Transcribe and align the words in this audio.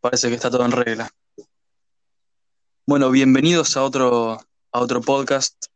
Parece 0.00 0.30
que 0.30 0.34
está 0.34 0.50
todo 0.50 0.64
en 0.64 0.72
regla. 0.72 1.10
Bueno, 2.86 3.10
bienvenidos 3.10 3.76
a 3.76 3.82
otro, 3.82 4.40
a 4.72 4.80
otro 4.80 5.02
podcast. 5.02 5.66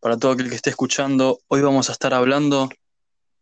Para 0.00 0.16
todo 0.16 0.32
aquel 0.32 0.48
que 0.48 0.56
esté 0.56 0.70
escuchando, 0.70 1.38
hoy 1.46 1.60
vamos 1.60 1.88
a 1.88 1.92
estar 1.92 2.12
hablando 2.12 2.68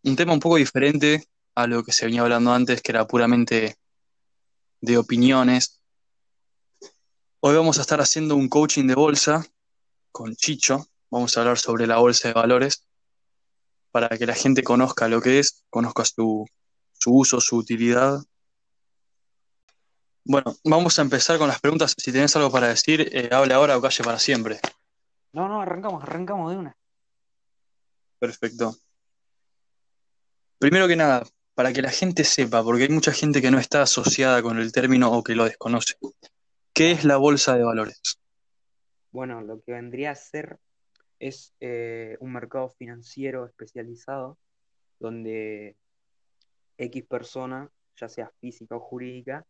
un 0.04 0.16
tema 0.16 0.34
un 0.34 0.40
poco 0.40 0.56
diferente 0.56 1.26
a 1.54 1.66
lo 1.66 1.82
que 1.82 1.92
se 1.92 2.04
venía 2.04 2.20
hablando 2.20 2.52
antes, 2.52 2.82
que 2.82 2.92
era 2.92 3.06
puramente 3.06 3.78
de 4.82 4.98
opiniones. 4.98 5.80
Hoy 7.40 7.56
vamos 7.56 7.78
a 7.78 7.80
estar 7.80 8.02
haciendo 8.02 8.36
un 8.36 8.50
coaching 8.50 8.86
de 8.86 8.96
bolsa 8.96 9.46
con 10.12 10.36
Chicho. 10.36 10.88
Vamos 11.10 11.34
a 11.34 11.40
hablar 11.40 11.58
sobre 11.58 11.86
la 11.86 11.96
bolsa 11.96 12.28
de 12.28 12.34
valores 12.34 12.84
para 13.90 14.10
que 14.10 14.26
la 14.26 14.34
gente 14.34 14.62
conozca 14.62 15.08
lo 15.08 15.22
que 15.22 15.38
es, 15.38 15.64
conozca 15.70 16.04
su, 16.04 16.46
su 16.92 17.14
uso, 17.14 17.40
su 17.40 17.56
utilidad 17.56 18.20
bueno, 20.28 20.54
vamos 20.62 20.98
a 20.98 21.02
empezar 21.02 21.38
con 21.38 21.48
las 21.48 21.58
preguntas. 21.58 21.94
Si 21.96 22.12
tenés 22.12 22.36
algo 22.36 22.52
para 22.52 22.68
decir, 22.68 23.08
eh, 23.12 23.30
hable 23.32 23.54
ahora 23.54 23.78
o 23.78 23.80
calle 23.80 24.04
para 24.04 24.18
siempre. 24.18 24.60
No, 25.32 25.48
no, 25.48 25.62
arrancamos, 25.62 26.02
arrancamos 26.02 26.52
de 26.52 26.58
una. 26.58 26.76
Perfecto. 28.18 28.76
Primero 30.58 30.86
que 30.86 30.96
nada, 30.96 31.24
para 31.54 31.72
que 31.72 31.80
la 31.80 31.90
gente 31.90 32.24
sepa, 32.24 32.62
porque 32.62 32.82
hay 32.82 32.88
mucha 32.90 33.12
gente 33.12 33.40
que 33.40 33.50
no 33.50 33.58
está 33.58 33.80
asociada 33.80 34.42
con 34.42 34.58
el 34.58 34.70
término 34.70 35.10
o 35.10 35.24
que 35.24 35.34
lo 35.34 35.44
desconoce. 35.44 35.94
¿Qué 36.74 36.92
es 36.92 37.04
la 37.04 37.16
bolsa 37.16 37.56
de 37.56 37.64
valores? 37.64 38.20
Bueno, 39.10 39.40
lo 39.40 39.62
que 39.62 39.72
vendría 39.72 40.10
a 40.10 40.14
ser 40.14 40.58
es 41.18 41.54
eh, 41.60 42.18
un 42.20 42.34
mercado 42.34 42.68
financiero 42.68 43.46
especializado 43.46 44.36
donde 45.00 45.76
X 46.76 47.06
persona, 47.06 47.70
ya 47.96 48.10
sea 48.10 48.30
física 48.40 48.76
o 48.76 48.80
jurídica, 48.80 49.46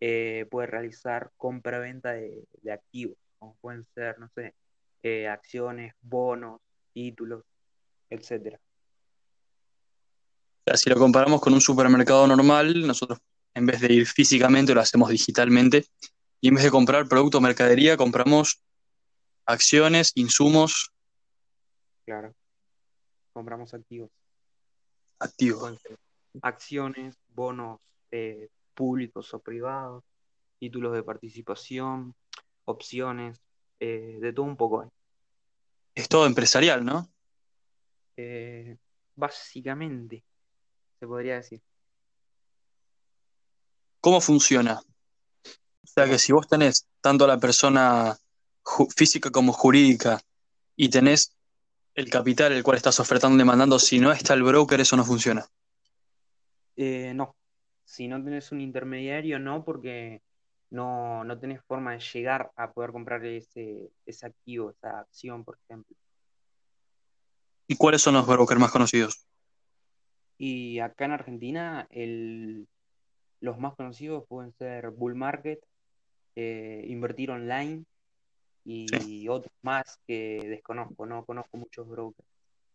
eh, 0.00 0.46
puede 0.50 0.68
realizar 0.68 1.32
compra-venta 1.36 2.12
de, 2.12 2.46
activos, 2.72 3.16
como 3.38 3.56
pueden 3.60 3.84
ser, 3.94 4.18
no 4.18 4.28
sé, 4.34 4.54
eh, 5.02 5.28
acciones, 5.28 5.94
bonos, 6.00 6.60
títulos, 6.92 7.44
etcétera. 8.10 8.60
Si 10.74 10.90
lo 10.90 10.96
comparamos 10.96 11.40
con 11.40 11.54
un 11.54 11.60
supermercado 11.60 12.26
normal, 12.26 12.86
nosotros 12.86 13.18
en 13.54 13.66
vez 13.66 13.80
de 13.80 13.92
ir 13.92 14.06
físicamente 14.06 14.74
lo 14.74 14.80
hacemos 14.80 15.08
digitalmente 15.08 15.86
y 16.40 16.48
en 16.48 16.54
vez 16.54 16.64
de 16.64 16.70
comprar 16.70 17.08
producto 17.08 17.38
o 17.38 17.40
mercadería 17.40 17.96
compramos 17.96 18.62
acciones, 19.46 20.12
insumos. 20.14 20.92
Claro. 22.04 22.34
Compramos 23.32 23.72
activos. 23.74 24.10
Activos. 25.18 25.78
Acciones, 26.42 27.16
bonos, 27.28 27.80
eh, 28.10 28.48
públicos 28.78 29.34
o 29.34 29.40
privados, 29.40 30.04
títulos 30.60 30.92
de 30.92 31.02
participación, 31.02 32.14
opciones, 32.64 33.40
eh, 33.80 34.18
de 34.20 34.32
todo 34.32 34.46
un 34.46 34.56
poco. 34.56 34.88
Es 35.96 36.08
todo 36.08 36.26
empresarial, 36.26 36.84
¿no? 36.84 37.10
Eh, 38.16 38.76
básicamente, 39.16 40.22
se 41.00 41.06
podría 41.08 41.34
decir. 41.34 41.60
¿Cómo 44.00 44.20
funciona? 44.20 44.80
O 45.82 45.86
sea 45.92 46.06
que 46.06 46.18
si 46.20 46.30
vos 46.30 46.46
tenés 46.46 46.86
tanto 47.00 47.24
a 47.24 47.28
la 47.28 47.40
persona 47.40 48.16
física 48.96 49.30
como 49.30 49.52
jurídica 49.52 50.20
y 50.76 50.88
tenés 50.88 51.36
el 51.94 52.08
capital 52.10 52.52
el 52.52 52.62
cual 52.62 52.76
estás 52.76 53.00
ofertando 53.00 53.34
y 53.34 53.38
demandando, 53.38 53.80
si 53.80 53.98
no 53.98 54.12
está 54.12 54.34
el 54.34 54.44
broker, 54.44 54.80
eso 54.80 54.96
no 54.96 55.04
funciona. 55.04 55.44
Eh, 56.76 57.12
no, 57.12 57.34
si 57.88 58.06
no 58.06 58.22
tenés 58.22 58.52
un 58.52 58.60
intermediario, 58.60 59.38
no, 59.38 59.64
porque 59.64 60.20
no, 60.68 61.24
no 61.24 61.38
tenés 61.38 61.62
forma 61.64 61.92
de 61.92 62.00
llegar 62.00 62.52
a 62.54 62.70
poder 62.70 62.92
comprar 62.92 63.24
ese, 63.24 63.90
ese 64.04 64.26
activo, 64.26 64.70
esa 64.70 65.00
acción, 65.00 65.42
por 65.42 65.58
ejemplo. 65.64 65.96
¿Y 67.66 67.76
cuáles 67.76 68.02
son 68.02 68.12
los 68.12 68.26
brokers 68.26 68.60
más 68.60 68.70
conocidos? 68.70 69.26
Y 70.36 70.80
acá 70.80 71.06
en 71.06 71.12
Argentina, 71.12 71.88
el, 71.90 72.68
los 73.40 73.58
más 73.58 73.74
conocidos 73.74 74.24
pueden 74.28 74.52
ser 74.52 74.90
Bull 74.90 75.14
Market, 75.14 75.60
eh, 76.36 76.84
Invertir 76.88 77.30
Online 77.30 77.84
y 78.66 79.26
otros 79.28 79.54
más 79.62 79.98
que 80.06 80.46
desconozco, 80.46 81.06
no 81.06 81.24
conozco 81.24 81.56
muchos 81.56 81.88
brokers. 81.88 82.28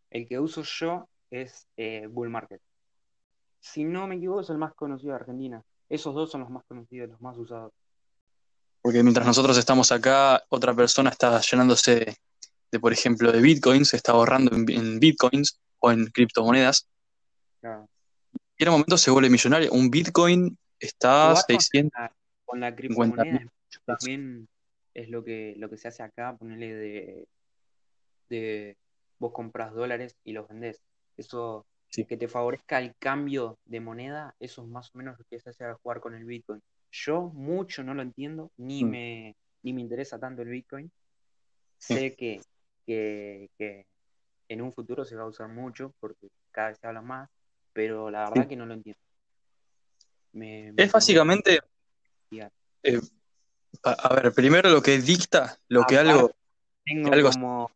El 0.10 0.28
que 0.28 0.40
uso 0.40 0.64
yo 0.64 1.08
es 1.30 1.68
eh, 1.78 2.08
Bull 2.08 2.32
Market 2.32 2.64
si 3.64 3.86
no 3.86 4.08
me 4.08 4.16
equivoco, 4.16 4.42
es 4.42 4.50
el 4.50 4.58
más 4.58 4.74
conocido 4.74 5.14
de 5.14 5.22
Argentina. 5.22 5.64
Esos 5.88 6.14
dos 6.14 6.30
son 6.30 6.42
los 6.42 6.50
más 6.50 6.66
conocidos, 6.66 7.10
los 7.10 7.22
más 7.22 7.38
usados. 7.38 7.72
Porque 8.82 9.02
mientras 9.02 9.26
nosotros 9.26 9.58
estamos 9.58 9.90
acá, 9.94 10.44
otra 10.50 10.76
persona 10.76 11.10
está 11.10 11.40
llenándose 11.40 12.18
de, 12.70 12.80
por 12.82 12.92
ejemplo, 12.92 13.32
de 13.32 13.42
bitcoins, 13.42 13.94
está 13.94 14.12
ahorrando 14.12 14.54
en, 14.54 15.00
bitcoins 15.00 15.62
o 15.80 15.92
en 15.92 16.08
criptomonedas. 16.08 16.90
Y 17.62 18.64
en 18.64 18.68
un 18.68 18.74
momento 18.74 18.98
se 18.98 19.12
vuelve 19.12 19.30
millonario. 19.30 19.72
Un 19.72 19.90
bitcoin 19.90 20.58
está 20.78 21.32
a 21.32 21.36
600. 21.38 21.92
Con 22.44 22.60
la, 22.60 22.76
criptomoneda 22.76 23.48
también 23.86 24.50
es 24.94 25.10
lo 25.10 25.24
que, 25.24 25.56
lo 25.58 25.70
que 25.70 25.78
se 25.78 25.88
hace 25.88 26.04
acá, 26.04 26.36
ponerle 26.36 26.74
de, 26.74 27.28
de 28.30 28.78
vos 29.20 29.32
compras 29.32 29.74
dólares 29.74 30.18
y 30.26 30.34
los 30.34 30.50
vendés. 30.50 30.82
Eso 31.16 31.66
que 32.02 32.18
te 32.18 32.28
favorezca 32.28 32.80
el 32.80 32.96
cambio 32.98 33.60
de 33.66 33.80
moneda, 33.80 34.36
eso 34.40 34.64
es 34.64 34.68
más 34.68 34.90
o 34.94 34.98
menos 34.98 35.18
lo 35.20 35.26
que 35.26 35.40
se 35.40 35.52
hace 35.52 35.64
a 35.64 35.76
jugar 35.76 36.00
con 36.00 36.16
el 36.16 36.26
Bitcoin. 36.26 36.62
Yo 36.92 37.30
mucho 37.34 37.84
no 37.84 37.94
lo 37.94 38.02
entiendo, 38.02 38.52
ni, 38.58 38.84
mm. 38.84 38.90
me, 38.90 39.36
ni 39.62 39.74
me 39.74 39.82
interesa 39.82 40.20
tanto 40.20 40.42
el 40.42 40.50
Bitcoin. 40.50 40.92
Sé 41.78 42.16
que, 42.16 42.42
que, 42.86 43.86
en 44.48 44.62
un 44.62 44.72
futuro 44.72 45.06
se 45.06 45.16
va 45.16 45.24
a 45.24 45.28
usar 45.28 45.50
mucho 45.50 45.94
porque 46.00 46.30
cada 46.52 46.70
vez 46.70 46.80
se 46.80 46.88
habla 46.88 47.02
más, 47.02 47.30
pero 47.74 48.10
la 48.10 48.30
verdad 48.30 48.48
que 48.48 48.56
no 48.56 48.66
lo 48.66 48.74
entiendo. 48.74 49.02
es 50.34 50.92
básicamente... 50.92 51.60
Eh, 52.86 53.00
a, 53.84 54.16
ver, 54.16 54.34
primero 54.34 54.70
lo 54.70 54.82
que 54.82 55.00
dicta, 55.00 55.60
lo 55.68 55.84
que 55.84 55.98
algo... 55.98 56.32
Tengo 56.86 57.14
algo 57.14 57.30
como, 57.32 57.72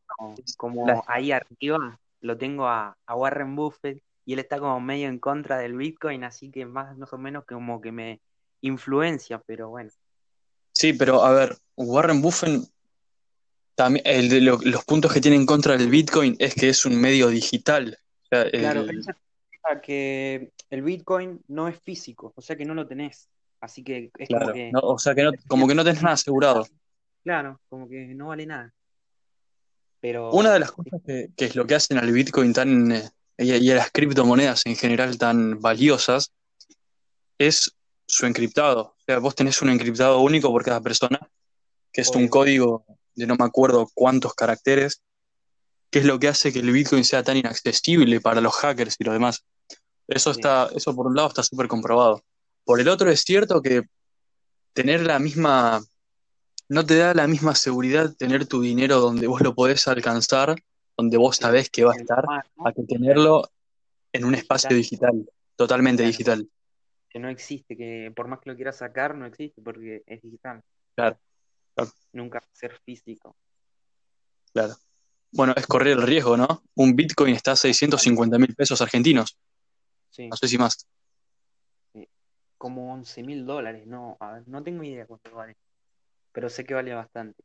como 0.58 1.04
ahí 1.08 1.32
arriba, 1.32 1.98
lo 2.20 2.38
tengo 2.38 2.68
a, 2.68 2.98
a 3.06 3.16
Warren 3.16 3.56
Buffett 3.56 4.04
y 4.28 4.34
él 4.34 4.40
está 4.40 4.60
como 4.60 4.82
medio 4.82 5.08
en 5.08 5.20
contra 5.20 5.58
del 5.58 5.78
Bitcoin, 5.78 6.26
así 6.26 6.52
que 6.52 6.66
más, 6.66 6.98
o 7.14 7.18
menos 7.18 7.46
como 7.46 7.80
que 7.80 7.94
me 7.94 8.20
influencia, 8.60 9.40
pero 9.40 9.70
bueno. 9.70 9.90
Sí, 10.74 10.92
pero 10.92 11.24
a 11.24 11.32
ver, 11.32 11.58
Warren 11.78 12.22
Buffett, 12.22 12.62
también, 13.74 14.06
el 14.06 14.28
de 14.28 14.42
los 14.42 14.84
puntos 14.84 15.14
que 15.14 15.22
tiene 15.22 15.38
en 15.38 15.46
contra 15.46 15.78
del 15.78 15.90
Bitcoin 15.90 16.36
es 16.40 16.56
que 16.56 16.68
es 16.68 16.86
un 16.86 17.00
medio 17.00 17.30
digital. 17.30 17.98
claro, 18.30 18.86
que 19.82 20.52
el 20.72 20.82
Bitcoin 20.82 21.42
no 21.48 21.70
es 21.70 21.80
físico, 21.80 22.34
o 22.36 22.42
sea 22.42 22.58
que 22.58 22.66
no 22.66 22.74
lo 22.74 22.86
tenés. 22.86 23.30
Así 23.62 23.82
que 23.82 24.12
es 24.18 24.28
como 24.28 24.52
que. 24.52 24.72
o 24.74 25.00
sea 25.00 25.16
que 25.16 25.24
no, 25.24 25.32
como 25.48 25.70
que 25.70 25.74
no 25.74 25.86
tenés 25.86 26.04
nada 26.04 26.16
asegurado. 26.16 26.68
Claro, 27.24 27.62
como 27.70 27.88
que 27.88 28.08
no 28.08 28.28
vale 28.28 28.46
nada. 28.46 28.74
Pero. 30.02 30.32
Una 30.32 30.52
de 30.52 30.60
las 30.60 30.74
cosas 30.74 31.00
que, 31.06 31.30
que 31.34 31.46
es 31.46 31.56
lo 31.56 31.66
que 31.66 31.76
hacen 31.76 31.98
al 31.98 32.12
Bitcoin 32.12 32.52
tan, 32.52 32.92
y 33.38 33.72
a 33.72 33.76
las 33.76 33.92
criptomonedas 33.92 34.66
en 34.66 34.76
general 34.76 35.18
tan 35.18 35.60
valiosas 35.60 36.32
es 37.38 37.76
su 38.08 38.26
encriptado. 38.26 38.96
O 38.98 39.04
sea, 39.06 39.20
vos 39.20 39.36
tenés 39.36 39.62
un 39.62 39.70
encriptado 39.70 40.20
único 40.22 40.50
por 40.52 40.64
cada 40.64 40.82
persona, 40.82 41.20
que 41.92 42.02
es 42.02 42.10
un 42.10 42.28
código 42.28 42.86
de 43.16 43.28
no 43.28 43.36
me 43.36 43.46
acuerdo 43.46 43.90
cuántos 43.94 44.34
caracteres, 44.34 45.02
que 45.90 46.00
es 46.00 46.06
lo 46.06 46.20
que 46.20 46.28
hace 46.28 46.52
que 46.52 46.60
el 46.60 46.72
Bitcoin 46.72 47.04
sea 47.04 47.24
tan 47.24 47.38
inaccesible 47.38 48.22
para 48.22 48.42
los 48.42 48.56
hackers 48.56 48.96
y 49.00 49.04
lo 49.04 49.14
demás. 49.14 49.44
Eso 50.08 50.32
está, 50.32 50.70
eso 50.74 50.96
por 50.96 51.08
un 51.08 51.16
lado 51.16 51.30
está 51.30 51.44
súper 51.44 51.68
comprobado. 51.68 52.24
Por 52.64 52.80
el 52.80 52.88
otro 52.88 53.10
es 53.10 53.22
cierto 53.22 53.62
que 53.62 53.84
tener 54.74 55.02
la 55.02 55.20
misma, 55.20 55.84
no 56.70 56.86
te 56.86 56.98
da 56.98 57.14
la 57.14 57.28
misma 57.28 57.56
seguridad 57.56 58.14
tener 58.16 58.46
tu 58.46 58.62
dinero 58.62 59.00
donde 59.00 59.28
vos 59.28 59.42
lo 59.42 59.56
podés 59.56 59.88
alcanzar 59.88 60.56
donde 60.98 61.18
vos 61.18 61.38
sabés 61.38 61.70
que 61.70 61.84
va 61.84 61.94
a 61.94 61.96
estar, 61.96 62.26
a 62.28 62.74
que 62.74 62.84
tenerlo 62.84 63.44
en 64.12 64.26
un 64.26 64.34
espacio 64.34 64.76
digital, 64.76 65.30
totalmente 65.56 66.04
digital. 66.04 66.50
Que 67.08 67.20
no 67.20 67.30
existe, 67.30 67.78
que 67.78 68.12
por 68.16 68.28
más 68.28 68.40
que 68.40 68.50
lo 68.50 68.56
quieras 68.56 68.78
sacar, 68.78 69.16
no 69.16 69.28
existe 69.28 69.62
porque 69.62 70.04
es 70.08 70.22
digital. 70.22 70.62
Claro. 70.96 71.18
Nunca 72.14 72.40
va 72.40 72.46
a 72.46 72.56
ser 72.56 72.80
físico. 72.80 73.36
Claro. 74.52 74.74
Bueno, 75.32 75.54
es 75.56 75.68
correr 75.68 75.94
el 75.94 76.02
riesgo, 76.02 76.36
¿no? 76.36 76.64
Un 76.74 76.96
Bitcoin 76.96 77.36
está 77.36 77.52
a 77.52 77.56
650 77.56 78.40
mil 78.40 78.56
pesos 78.56 78.82
argentinos. 78.82 79.38
Sí. 80.10 80.28
No 80.28 80.36
sé 80.36 80.48
si 80.48 80.58
más. 80.58 80.88
Como 82.58 82.92
11 82.92 83.22
mil 83.22 83.46
dólares, 83.46 83.86
no, 83.86 84.18
no 84.48 84.64
tengo 84.64 84.84
idea 84.84 85.06
cuánto 85.06 85.36
vale. 85.36 85.56
Pero 86.32 86.50
sé 86.50 86.64
que 86.64 86.74
vale 86.74 86.94
bastante. 86.96 87.44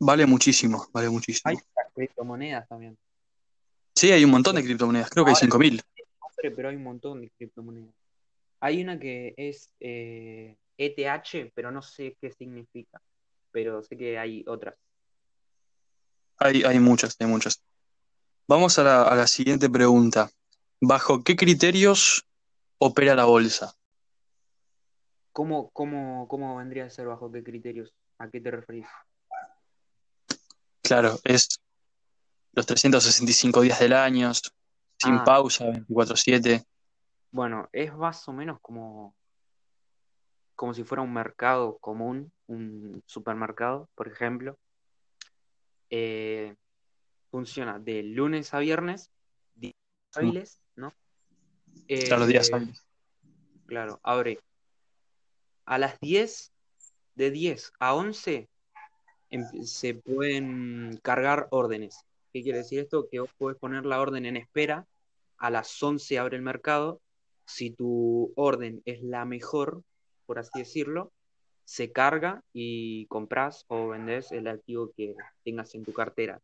Vale 0.00 0.26
muchísimo, 0.26 0.88
vale 0.92 1.08
muchísimo 1.08 1.60
criptomonedas 1.94 2.68
también. 2.68 2.96
Sí, 3.94 4.10
hay 4.12 4.24
un 4.24 4.30
montón 4.30 4.56
de 4.56 4.62
criptomonedas, 4.62 5.10
creo 5.10 5.24
que 5.24 5.30
hay 5.30 5.36
5.000. 5.36 5.82
Pero 6.42 6.68
hay 6.68 6.76
un 6.76 6.82
montón 6.82 7.20
de 7.20 7.30
criptomonedas. 7.30 7.94
Hay 8.60 8.82
una 8.82 8.98
que 8.98 9.34
es 9.36 9.70
eh, 9.80 10.56
ETH, 10.78 11.52
pero 11.54 11.70
no 11.70 11.82
sé 11.82 12.16
qué 12.20 12.32
significa. 12.32 13.00
Pero 13.52 13.82
sé 13.82 13.96
que 13.96 14.18
hay 14.18 14.44
otras. 14.46 14.74
Hay, 16.38 16.62
hay 16.62 16.78
muchas, 16.78 17.16
hay 17.18 17.26
muchas. 17.26 17.62
Vamos 18.46 18.78
a 18.78 18.84
la, 18.84 19.02
a 19.02 19.14
la 19.14 19.26
siguiente 19.26 19.68
pregunta. 19.68 20.30
¿Bajo 20.80 21.22
qué 21.22 21.36
criterios 21.36 22.26
opera 22.78 23.14
la 23.14 23.24
bolsa? 23.24 23.74
¿Cómo, 25.32 25.70
cómo, 25.70 26.26
cómo 26.28 26.56
vendría 26.56 26.86
a 26.86 26.90
ser 26.90 27.06
bajo 27.06 27.30
qué 27.30 27.42
criterios? 27.42 27.94
¿A 28.18 28.28
qué 28.28 28.40
te 28.40 28.50
referís? 28.50 28.86
Claro, 30.82 31.18
es 31.24 31.60
los 32.52 32.66
365 32.66 33.60
días 33.60 33.78
del 33.80 33.92
año, 33.92 34.32
sin 34.34 35.14
Ah, 35.16 35.24
pausa, 35.24 35.64
24/7. 35.66 36.64
bueno, 37.30 37.68
es 37.72 37.94
más 37.94 38.26
o 38.28 38.32
menos 38.32 38.58
como, 38.60 39.14
como 40.56 40.74
si 40.74 40.84
fuera 40.84 41.02
un 41.02 41.12
mercado 41.12 41.78
común, 41.78 42.32
un 42.46 43.02
supermercado, 43.06 43.88
por 43.94 44.08
ejemplo. 44.08 44.58
Eh, 45.90 46.54
funciona 47.30 47.78
de 47.78 48.02
lunes 48.02 48.52
a 48.54 48.58
viernes, 48.58 49.10
días 49.54 49.74
hábiles, 50.14 50.60
¿no? 50.76 50.92
Claro, 51.86 52.18
los 52.20 52.28
días 52.28 52.48
Eh, 52.48 52.54
hábiles. 52.54 52.84
claro, 53.66 54.00
abre 54.02 54.40
a 55.64 55.78
las 55.78 55.98
10, 56.00 56.52
de 57.14 57.30
10 57.30 57.72
a 57.78 57.94
11 57.94 58.48
em- 59.30 59.64
se 59.64 59.94
pueden 59.94 60.98
cargar 61.02 61.46
órdenes. 61.50 62.04
¿Qué 62.32 62.42
quiere 62.42 62.58
decir 62.58 62.80
esto? 62.80 63.08
Que 63.10 63.20
vos 63.20 63.30
podés 63.36 63.58
poner 63.58 63.84
la 63.84 64.00
orden 64.00 64.26
en 64.26 64.36
espera, 64.36 64.86
a 65.38 65.50
las 65.50 65.82
11 65.82 66.18
abre 66.18 66.36
el 66.36 66.42
mercado, 66.42 67.00
si 67.44 67.70
tu 67.70 68.32
orden 68.36 68.82
es 68.84 69.02
la 69.02 69.24
mejor, 69.24 69.82
por 70.26 70.38
así 70.38 70.60
decirlo, 70.60 71.12
se 71.64 71.92
carga 71.92 72.42
y 72.52 73.06
compras 73.06 73.64
o 73.68 73.88
vendés 73.88 74.32
el 74.32 74.46
activo 74.46 74.92
que 74.96 75.16
tengas 75.44 75.74
en 75.74 75.84
tu 75.84 75.92
cartera. 75.92 76.40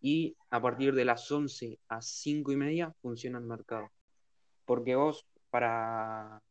Y 0.00 0.36
a 0.50 0.60
partir 0.60 0.94
de 0.94 1.04
las 1.04 1.30
11 1.30 1.78
a 1.88 2.02
5 2.02 2.52
y 2.52 2.56
media 2.56 2.92
funciona 3.00 3.38
el 3.38 3.44
mercado. 3.44 3.90
Porque 4.64 4.96
vos, 4.96 5.24
para, 5.50 6.42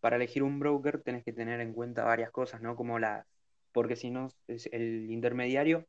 para 0.00 0.16
elegir 0.16 0.42
un 0.42 0.60
broker, 0.60 1.02
tenés 1.02 1.24
que 1.24 1.32
tener 1.32 1.60
en 1.60 1.72
cuenta 1.72 2.04
varias 2.04 2.30
cosas, 2.30 2.62
¿no? 2.62 2.76
Como 2.76 2.98
la, 2.98 3.26
porque 3.72 3.96
si 3.96 4.10
no, 4.10 4.28
es 4.46 4.68
el 4.72 5.10
intermediario 5.10 5.86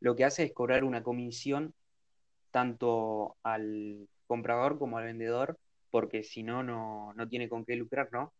lo 0.00 0.16
que 0.16 0.24
hace 0.24 0.44
es 0.44 0.52
cobrar 0.52 0.84
una 0.84 1.02
comisión 1.02 1.74
tanto 2.50 3.36
al 3.42 4.08
comprador 4.26 4.78
como 4.78 4.98
al 4.98 5.04
vendedor, 5.04 5.58
porque 5.90 6.22
si 6.22 6.42
no, 6.42 6.62
no, 6.62 7.28
tiene 7.28 7.48
con 7.48 7.64
qué 7.64 7.76
lucrar, 7.76 8.08
¿no? 8.12 8.32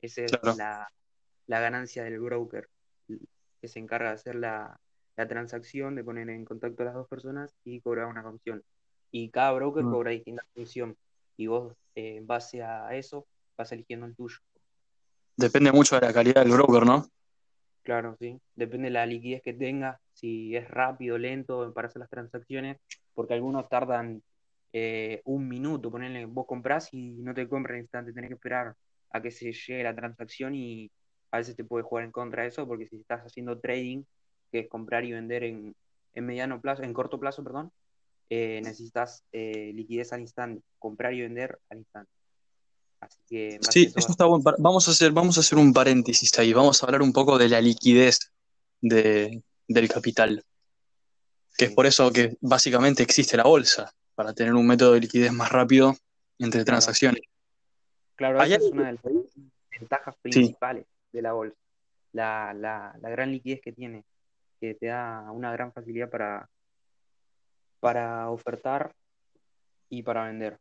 Esa 0.00 0.22
es 0.22 0.32
Claro. 0.32 0.56
la, 0.56 0.88
la 1.46 1.60
ganancia 1.60 2.04
del 2.04 2.20
broker, 2.20 2.68
que 3.60 3.68
se 3.68 3.78
encarga 3.78 4.08
de 4.08 4.14
hacer 4.14 4.34
la, 4.34 4.78
la 5.16 5.26
transacción, 5.26 5.94
de 5.94 6.04
poner 6.04 6.28
en 6.30 6.44
contacto 6.44 6.82
a 6.82 6.86
las 6.86 6.94
dos 6.94 7.08
personas 7.08 7.54
y 7.64 7.80
cobrar 7.80 8.06
una 8.06 8.22
comisión. 8.22 8.62
Y 9.10 9.30
cada 9.30 9.52
broker 9.52 9.84
Mm. 9.84 9.90
cobra 9.90 10.10
distinta 10.10 10.44
comisión, 10.54 10.96
y 11.36 11.46
vos, 11.46 11.74
eh, 11.94 12.16
en 12.16 12.26
base 12.26 12.62
a 12.62 12.94
eso, 12.94 13.26
vas 13.56 13.72
eligiendo 13.72 14.06
el 14.06 14.14
tuyo. 14.14 14.38
Depende 15.36 15.72
mucho 15.72 15.98
de 15.98 16.06
la 16.06 16.12
calidad 16.12 16.42
del 16.42 16.52
broker, 16.52 16.84
¿no? 16.84 17.06
Claro, 17.82 18.16
sí. 18.18 18.40
Depende 18.54 18.86
de 18.86 18.92
la 18.92 19.06
liquidez 19.06 19.42
que 19.42 19.52
tenga, 19.52 20.00
si 20.16 20.56
es 20.56 20.68
rápido, 20.70 21.18
lento 21.18 21.72
para 21.74 21.88
hacer 21.88 22.00
las 22.00 22.08
transacciones, 22.10 22.78
porque 23.14 23.34
algunos 23.34 23.68
tardan 23.68 24.22
eh, 24.72 25.20
un 25.24 25.46
minuto, 25.46 25.90
ponele, 25.90 26.24
vos 26.24 26.46
comprás 26.46 26.88
y 26.92 27.10
no 27.22 27.34
te 27.34 27.46
compran 27.48 27.76
al 27.76 27.82
instante, 27.82 28.12
tenés 28.12 28.28
que 28.28 28.34
esperar 28.34 28.74
a 29.10 29.20
que 29.22 29.30
se 29.30 29.52
llegue 29.52 29.82
la 29.84 29.94
transacción 29.94 30.54
y 30.54 30.90
a 31.30 31.38
veces 31.38 31.54
te 31.54 31.64
puede 31.64 31.84
jugar 31.84 32.04
en 32.04 32.12
contra 32.12 32.42
de 32.42 32.48
eso, 32.48 32.66
porque 32.66 32.86
si 32.88 32.96
estás 32.96 33.20
haciendo 33.22 33.58
trading, 33.58 34.02
que 34.50 34.60
es 34.60 34.68
comprar 34.68 35.04
y 35.04 35.12
vender 35.12 35.44
en, 35.44 35.74
en 36.14 36.26
mediano 36.26 36.60
plazo, 36.60 36.82
en 36.82 36.92
corto 36.94 37.20
plazo, 37.20 37.44
perdón, 37.44 37.70
eh, 38.30 38.60
necesitas 38.62 39.22
eh, 39.32 39.72
liquidez 39.74 40.12
al 40.12 40.20
instante, 40.20 40.62
comprar 40.78 41.12
y 41.12 41.20
vender 41.20 41.58
al 41.70 41.78
instante. 41.78 42.10
Así 43.00 43.18
que 43.28 43.58
Sí, 43.70 43.84
eso 43.84 43.94
vas- 44.00 44.10
está 44.10 44.24
bueno. 44.24 44.44
Vamos 44.58 44.88
a 44.88 44.90
hacer, 44.92 45.12
vamos 45.12 45.36
a 45.36 45.40
hacer 45.40 45.58
un 45.58 45.72
paréntesis 45.72 46.36
ahí. 46.38 46.52
Vamos 46.52 46.82
a 46.82 46.86
hablar 46.86 47.02
un 47.02 47.12
poco 47.12 47.38
de 47.38 47.48
la 47.48 47.60
liquidez 47.60 48.18
de- 48.80 49.42
del 49.68 49.88
capital, 49.88 50.42
que 51.56 51.66
es 51.66 51.72
por 51.72 51.86
eso 51.86 52.12
que 52.12 52.36
básicamente 52.40 53.02
existe 53.02 53.36
la 53.36 53.44
bolsa, 53.44 53.92
para 54.14 54.32
tener 54.32 54.54
un 54.54 54.66
método 54.66 54.92
de 54.92 55.00
liquidez 55.00 55.32
más 55.32 55.50
rápido 55.50 55.94
entre 56.38 56.60
Claro. 56.60 56.66
transacciones. 56.66 57.22
Claro, 58.14 58.40
esa 58.42 58.56
es 58.56 58.72
una 58.72 58.86
de 58.86 58.92
las 58.92 59.02
ventajas 59.70 60.14
Sí, 60.14 60.22
principales 60.22 60.86
de 61.12 61.22
la 61.22 61.32
bolsa, 61.32 61.56
la, 62.12 62.54
la, 62.54 62.96
la 63.00 63.10
gran 63.10 63.30
liquidez 63.30 63.60
que 63.60 63.72
tiene, 63.72 64.04
que 64.60 64.74
te 64.74 64.86
da 64.86 65.30
una 65.32 65.52
gran 65.52 65.72
facilidad 65.72 66.08
para, 66.08 66.48
para 67.80 68.30
ofertar 68.30 68.94
y 69.90 70.02
para 70.02 70.24
vender. 70.24 70.58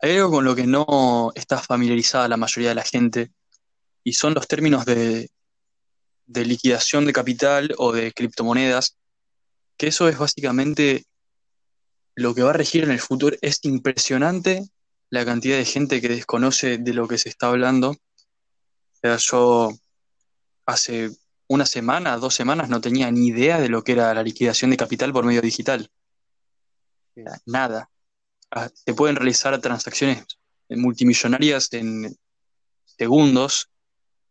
hay 0.00 0.16
algo 0.16 0.30
con 0.32 0.44
lo 0.44 0.56
que 0.56 0.66
no 0.66 1.30
está 1.34 1.58
familiarizada 1.58 2.28
la 2.28 2.36
mayoría 2.36 2.70
de 2.70 2.74
la 2.74 2.82
gente, 2.82 3.30
y 4.04 4.12
son 4.14 4.34
los 4.34 4.48
términos 4.48 4.84
de, 4.84 5.28
de 6.26 6.44
liquidación 6.44 7.06
de 7.06 7.12
capital 7.12 7.74
o 7.78 7.92
de 7.92 8.12
criptomonedas, 8.12 8.96
que 9.76 9.88
eso 9.88 10.08
es 10.08 10.18
básicamente 10.18 11.04
lo 12.14 12.34
que 12.34 12.42
va 12.42 12.50
a 12.50 12.54
regir 12.54 12.84
en 12.84 12.90
el 12.90 13.00
futuro. 13.00 13.36
Es 13.40 13.60
impresionante 13.64 14.68
la 15.10 15.24
cantidad 15.24 15.56
de 15.56 15.64
gente 15.64 16.00
que 16.00 16.08
desconoce 16.08 16.78
de 16.78 16.94
lo 16.94 17.08
que 17.08 17.18
se 17.18 17.28
está 17.28 17.48
hablando. 17.48 17.96
Yo 19.02 19.72
hace 20.64 21.10
una 21.48 21.66
semana, 21.66 22.16
dos 22.16 22.34
semanas, 22.34 22.68
no 22.68 22.80
tenía 22.80 23.10
ni 23.10 23.26
idea 23.26 23.60
de 23.60 23.68
lo 23.68 23.82
que 23.82 23.92
era 23.92 24.14
la 24.14 24.22
liquidación 24.22 24.70
de 24.70 24.76
capital 24.76 25.12
por 25.12 25.24
medio 25.24 25.42
digital. 25.42 25.90
Nada. 27.44 27.90
Ah, 28.50 28.70
Se 28.72 28.94
pueden 28.94 29.16
realizar 29.16 29.60
transacciones 29.60 30.24
multimillonarias 30.68 31.72
en 31.72 32.16
segundos, 32.84 33.68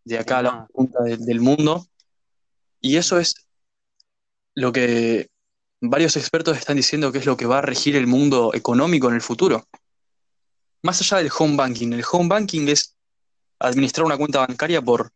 de 0.04 0.18
acá 0.18 0.40
a 0.40 0.44
la 0.44 0.68
punta 0.68 1.04
de- 1.04 1.18
del 1.18 1.40
mundo, 1.42 1.86
y 2.80 2.98
eso 2.98 3.20
es 3.20 3.36
lo 4.56 4.72
que 4.72 5.30
varios 5.80 6.16
expertos 6.18 6.58
están 6.58 6.78
diciendo 6.78 7.12
que 7.12 7.20
es 7.20 7.26
lo 7.26 7.38
que 7.38 7.46
va 7.46 7.60
a 7.60 7.62
regir 7.62 7.96
el 7.96 8.08
mundo 8.08 8.52
económico 8.54 9.08
en 9.10 9.16
el 9.16 9.22
futuro. 9.22 9.66
Más 10.84 11.00
allá 11.02 11.18
del 11.18 11.32
home 11.38 11.56
banking, 11.56 11.94
el 11.94 12.04
home 12.12 12.28
banking 12.30 12.68
es 12.68 12.96
administrar 13.60 14.06
una 14.06 14.18
cuenta 14.18 14.40
bancaria 14.40 14.82
por, 14.82 15.12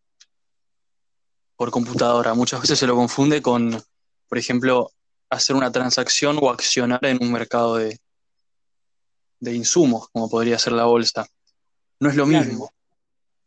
por 1.56 1.72
computadora. 1.72 2.34
Muchas 2.34 2.62
veces 2.62 2.78
se 2.78 2.88
lo 2.88 2.96
confunde 2.96 3.42
con, 3.42 3.82
por 4.28 4.38
ejemplo, 4.38 4.92
hacer 5.30 5.56
una 5.56 5.72
transacción 5.72 6.38
o 6.40 6.50
accionar 6.52 7.04
en 7.06 7.18
un 7.22 7.32
mercado 7.32 7.78
de, 7.78 8.00
de 9.40 9.54
insumos, 9.56 10.08
como 10.10 10.30
podría 10.30 10.60
ser 10.60 10.74
la 10.74 10.86
bolsa. 10.86 11.28
No 12.00 12.10
es 12.10 12.16
lo 12.16 12.26
Claro, 12.28 12.46
mismo. 12.46 12.72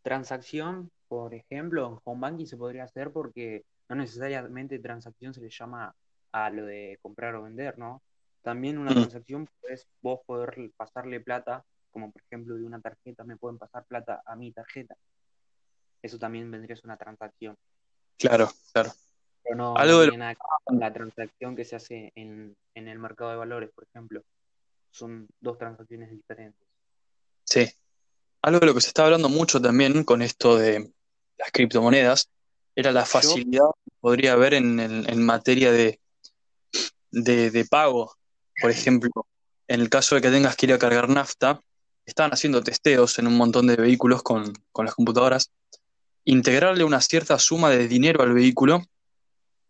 transacción, 0.03 0.91
por 1.09 1.35
ejemplo, 1.35 1.87
en 1.89 1.99
home 2.05 2.21
banking 2.21 2.47
se 2.47 2.57
podría 2.57 2.85
hacer 2.85 3.13
porque 3.13 3.65
no 3.89 3.97
necesariamente 3.97 4.79
transacción 4.79 5.35
se 5.35 5.41
le 5.41 5.51
llama 5.51 5.95
a 6.33 6.51
lo 6.51 6.67
de 6.67 6.99
comprar 7.03 7.35
o 7.37 7.43
vender, 7.43 7.79
¿no? 7.79 8.03
También 8.43 8.79
una 8.79 8.95
Mm, 8.95 8.95
transacción 8.95 9.49
es 9.69 9.87
vos 10.03 10.21
poder 10.27 10.71
pasarle 10.77 11.21
plata, 11.21 11.65
como 11.91 12.13
por 12.13 12.23
ejemplo 12.23 12.57
de 12.57 12.65
una 12.65 12.81
tarjeta 12.81 13.25
me 13.25 13.37
pueden 13.37 13.59
pasar 13.59 13.85
plata 13.87 14.23
a 14.27 14.37
mi 14.37 14.53
tarjeta. 14.53 14.97
Eso 16.03 16.19
también 16.19 16.51
vendría 16.51 16.75
a 16.75 16.77
ser 16.77 16.87
una 16.87 16.97
transacción. 16.97 17.57
claro, 18.19 18.49
claro. 18.73 18.93
Pero 19.43 19.57
no, 19.57 19.75
Algo 19.77 20.03
tiene 20.03 20.19
nada 20.19 20.35
que 20.35 20.41
ver 20.41 20.61
con 20.65 20.79
la 20.81 20.93
transacción 20.93 21.57
que 21.57 21.65
se 21.65 21.77
hace 21.77 22.13
en, 22.15 22.57
en 22.75 22.89
el 22.89 22.99
mercado 22.99 23.31
de 23.31 23.37
valores, 23.37 23.71
por 23.75 23.85
ejemplo. 23.85 24.23
Son 24.91 25.29
dos 25.41 25.59
transacciones 25.59 26.11
diferentes. 26.11 26.69
sí. 27.45 27.67
Algo 28.43 28.61
de 28.61 28.67
lo 28.67 28.75
que 28.75 28.81
se 28.81 28.89
está 28.89 29.05
hablando 29.05 29.29
mucho 29.29 29.61
también 29.61 30.05
con 30.05 30.23
esto 30.23 30.57
de 30.57 30.93
las 31.39 31.51
criptomonedas 31.53 32.29
era 32.75 32.93
la 32.93 33.01
Yo, 33.03 33.07
facilidad 33.07 33.67
que 33.85 33.91
podría 34.01 34.33
haber 34.35 34.55
en, 34.55 34.79
en- 34.81 35.09
en 35.09 35.23
materia 35.25 35.73
de, 35.73 36.01
de- 37.11 37.51
de 37.51 37.65
pago. 37.65 38.15
Por 38.61 38.71
ejemplo, 38.71 39.11
en 39.69 39.81
el 39.81 39.89
caso 39.89 40.15
de 40.15 40.21
que 40.21 40.31
tengas 40.31 40.57
que 40.57 40.67
ir 40.67 40.73
a 40.73 40.79
cargar 40.79 41.09
nafta, 41.09 41.61
están 42.05 42.31
haciendo 42.33 42.63
testeos 42.63 43.19
en 43.19 43.27
un 43.27 43.37
montón 43.37 43.67
de 43.67 43.77
vehículos 43.77 44.23
con, 44.23 44.53
con 44.73 44.87
las 44.87 44.95
computadoras, 44.95 45.51
integrarle 46.25 46.85
una 46.85 47.01
cierta 47.01 47.39
suma 47.39 47.71
de 47.71 47.87
dinero 47.87 48.23
al 48.23 48.33
vehículo 48.33 48.85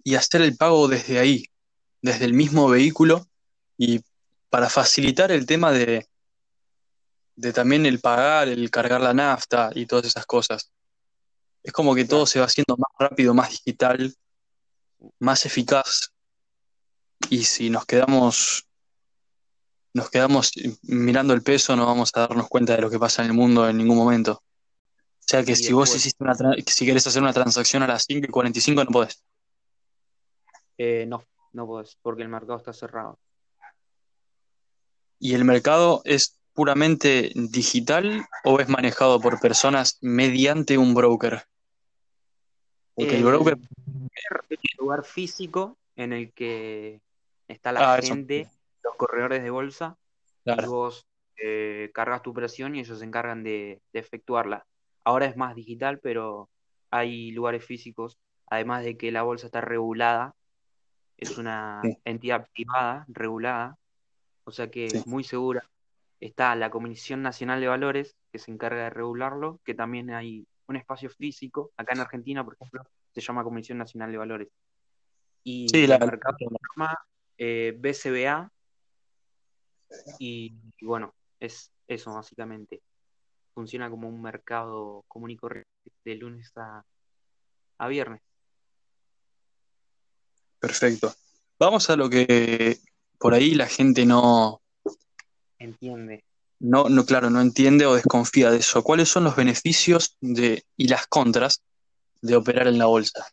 y 0.05 0.15
hacer 0.15 0.43
el 0.43 0.57
pago 0.57 0.89
desde 0.89 1.19
ahí, 1.19 1.45
desde 2.01 2.25
el 2.25 2.33
mismo 2.33 2.69
vehículo, 2.69 3.27
y 3.77 4.01
para 4.51 4.71
facilitar 4.71 5.31
el 5.33 5.45
tema 5.47 5.73
de, 5.73 6.07
de 7.37 7.53
también 7.53 7.85
el 7.87 8.01
pagar, 8.01 8.49
el 8.49 8.71
cargar 8.71 9.01
la 9.01 9.13
nafta 9.15 9.71
y 9.75 9.87
todas 9.87 10.07
esas 10.07 10.25
cosas. 10.25 10.71
Es 11.69 11.75
como 11.75 11.95
que 11.95 12.07
todo 12.07 12.25
se 12.25 12.39
va 12.39 12.47
haciendo 12.47 12.79
más 12.79 12.91
rápido, 12.99 13.35
más 13.35 13.51
digital, 13.51 14.15
más 15.19 15.45
eficaz. 15.45 16.15
Y 17.29 17.45
si 17.45 17.69
nos 17.69 17.85
quedamos, 17.85 18.67
nos 19.93 20.09
quedamos 20.09 20.53
mirando 20.85 21.35
el 21.35 21.43
peso, 21.43 21.77
no 21.77 21.85
vamos 21.85 22.11
a 22.15 22.21
darnos 22.21 22.49
cuenta 22.49 22.75
de 22.75 22.81
lo 22.81 22.89
que 22.89 22.99
pasa 22.99 23.23
en 23.23 23.29
el 23.29 23.35
mundo 23.35 23.69
en 23.69 23.77
ningún 23.77 23.99
momento. 23.99 24.43
sea 25.21 25.45
que 25.45 25.55
si 25.55 25.75
vos 25.75 25.95
hiciste 25.95 26.25
una 26.25 26.35
si 26.67 26.87
querés 26.87 27.07
hacer 27.07 27.21
una 27.21 27.35
transacción 27.35 27.83
a 27.83 27.87
las 27.87 28.05
5 28.09 28.25
y 28.27 28.31
45 28.31 28.85
no 28.85 28.91
podés. 28.91 29.23
Eh, 30.79 31.05
no, 31.07 31.23
no 31.53 31.67
podés, 31.67 31.99
porque 32.01 32.23
el 32.23 32.31
mercado 32.31 32.57
está 32.57 32.73
cerrado. 32.73 33.19
¿Y 35.19 35.35
el 35.35 35.45
mercado 35.45 36.01
es 36.07 36.39
puramente 36.55 37.31
digital 37.35 38.25
o 38.45 38.59
es 38.59 38.71
manejado 38.71 39.21
por 39.21 39.39
personas 39.39 39.99
mediante 40.01 40.79
un 40.79 40.95
broker? 40.95 41.47
Porque 42.99 43.17
es 43.17 44.61
un 44.79 44.85
lugar 44.85 45.05
físico 45.05 45.77
en 45.95 46.13
el 46.13 46.33
que 46.33 47.01
está 47.47 47.71
la 47.71 47.95
ah, 47.95 48.03
gente, 48.03 48.49
los 48.83 48.97
corredores 48.97 49.43
de 49.43 49.51
bolsa, 49.51 49.97
y 50.45 50.67
vos 50.67 51.07
eh, 51.41 51.91
cargas 51.95 52.23
tu 52.23 52.31
operación 52.31 52.75
y 52.75 52.81
ellos 52.81 52.99
se 52.99 53.05
encargan 53.05 53.45
de, 53.45 53.81
efectuarla. 53.93 54.67
Ahora 55.05 55.27
es 55.27 55.37
más 55.37 55.55
digital, 55.55 56.01
pero 56.01 56.51
hay 56.91 57.31
lugares 57.31 57.65
físicos, 57.65 58.19
además 58.47 58.83
de 58.85 58.97
que 58.97 59.13
la 59.13 59.23
bolsa 59.23 59.47
está 59.47 59.61
regulada, 59.61 60.35
es 61.17 61.39
una 61.39 61.81
entidad 62.05 62.49
privada 62.53 63.05
regulada, 63.09 63.77
o 64.43 64.51
sea 64.51 64.71
que 64.71 64.87
es 64.87 65.07
muy 65.07 65.23
segura. 65.23 65.69
Está 66.21 66.57
la 66.57 66.71
Comisión 66.71 67.23
Nacional 67.23 67.61
de 67.61 67.69
Valores, 67.69 68.17
que 68.33 68.41
se 68.41 68.51
encarga 68.51 68.85
de 68.85 68.91
regularlo, 68.91 69.61
que 69.65 69.75
también 69.75 70.11
hay 70.11 70.49
un 70.69 70.77
espacio 70.77 71.11
físico, 71.11 71.73
acá 71.77 71.95
en 71.95 72.01
Argentina, 72.01 72.45
por 72.45 72.55
ejemplo, 72.55 72.83
se 73.13 73.21
llama 73.21 73.43
Comisión 73.43 73.79
Nacional 73.79 74.13
de 74.13 74.19
Valores. 74.19 74.49
Y 75.45 75.67
el 75.75 75.89
mercado 75.89 76.37
se 76.39 76.45
llama 76.45 76.99
eh, 77.39 77.75
BCBA, 77.79 78.53
y 80.19 80.55
bueno, 80.83 81.15
es 81.41 81.71
eso, 81.87 82.15
básicamente. 82.15 82.83
Funciona 83.55 83.91
como 83.91 84.09
un 84.09 84.23
mercado 84.23 85.05
común 85.09 85.31
y 85.31 85.37
corriente 85.37 85.71
de 86.05 86.15
lunes 86.15 86.53
a, 86.57 86.85
viernes. 87.89 88.21
Perfecto. 90.61 91.13
Vamos 91.59 91.89
a 91.91 91.97
lo 91.97 92.09
que 92.11 92.79
por 93.19 93.35
ahí 93.35 93.55
la 93.55 93.67
gente 93.67 94.05
no 94.05 94.61
entiende. 95.59 96.25
No, 96.61 96.89
no, 96.89 97.05
claro, 97.05 97.31
no 97.31 97.41
entiende 97.41 97.87
o 97.87 97.95
desconfía 97.95 98.51
de 98.51 98.59
eso. 98.59 98.83
¿Cuáles 98.83 99.09
son 99.09 99.25
los 99.25 99.37
beneficios 99.37 100.17
de, 100.21 100.65
y 100.77 100.89
las 100.89 101.07
contras 101.07 101.63
de 102.21 102.37
operar 102.37 102.67
en 102.67 102.79
la 102.79 102.87
bolsa? 102.87 103.27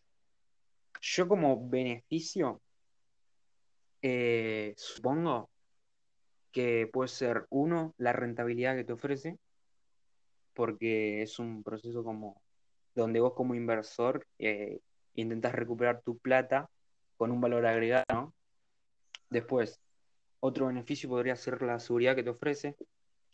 Yo 1.01 1.27
como 1.27 1.67
beneficio, 1.67 2.61
eh, 4.01 4.73
supongo 4.77 5.49
que 6.51 6.87
puede 6.91 7.09
ser, 7.09 7.45
uno, 7.49 7.93
la 7.97 8.13
rentabilidad 8.13 8.75
que 8.75 8.83
te 8.83 8.93
ofrece, 8.93 9.37
porque 10.53 11.21
es 11.21 11.37
un 11.39 11.63
proceso 11.63 12.03
como 12.03 12.41
donde 12.95 13.19
vos 13.19 13.33
como 13.33 13.55
inversor 13.55 14.25
eh, 14.39 14.79
intentas 15.15 15.53
recuperar 15.53 16.01
tu 16.01 16.17
plata 16.17 16.69
con 17.17 17.31
un 17.31 17.41
valor 17.41 17.65
agregado. 17.65 18.33
Después, 19.29 19.79
otro 20.39 20.67
beneficio 20.67 21.09
podría 21.09 21.35
ser 21.35 21.61
la 21.61 21.79
seguridad 21.79 22.15
que 22.15 22.23
te 22.23 22.29
ofrece, 22.29 22.75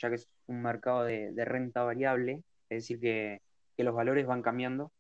ya 0.02 0.10
que 0.10 0.16
es 0.16 0.28
un 0.48 0.62
mercado 0.62 1.04
de, 1.04 1.46
renta 1.46 1.84
variable, 1.84 2.44
es 2.70 2.84
decir, 2.84 3.00
que, 3.00 3.42
los 3.78 3.96
valores 3.96 4.28
van 4.28 4.44
cambiando, 4.44 4.92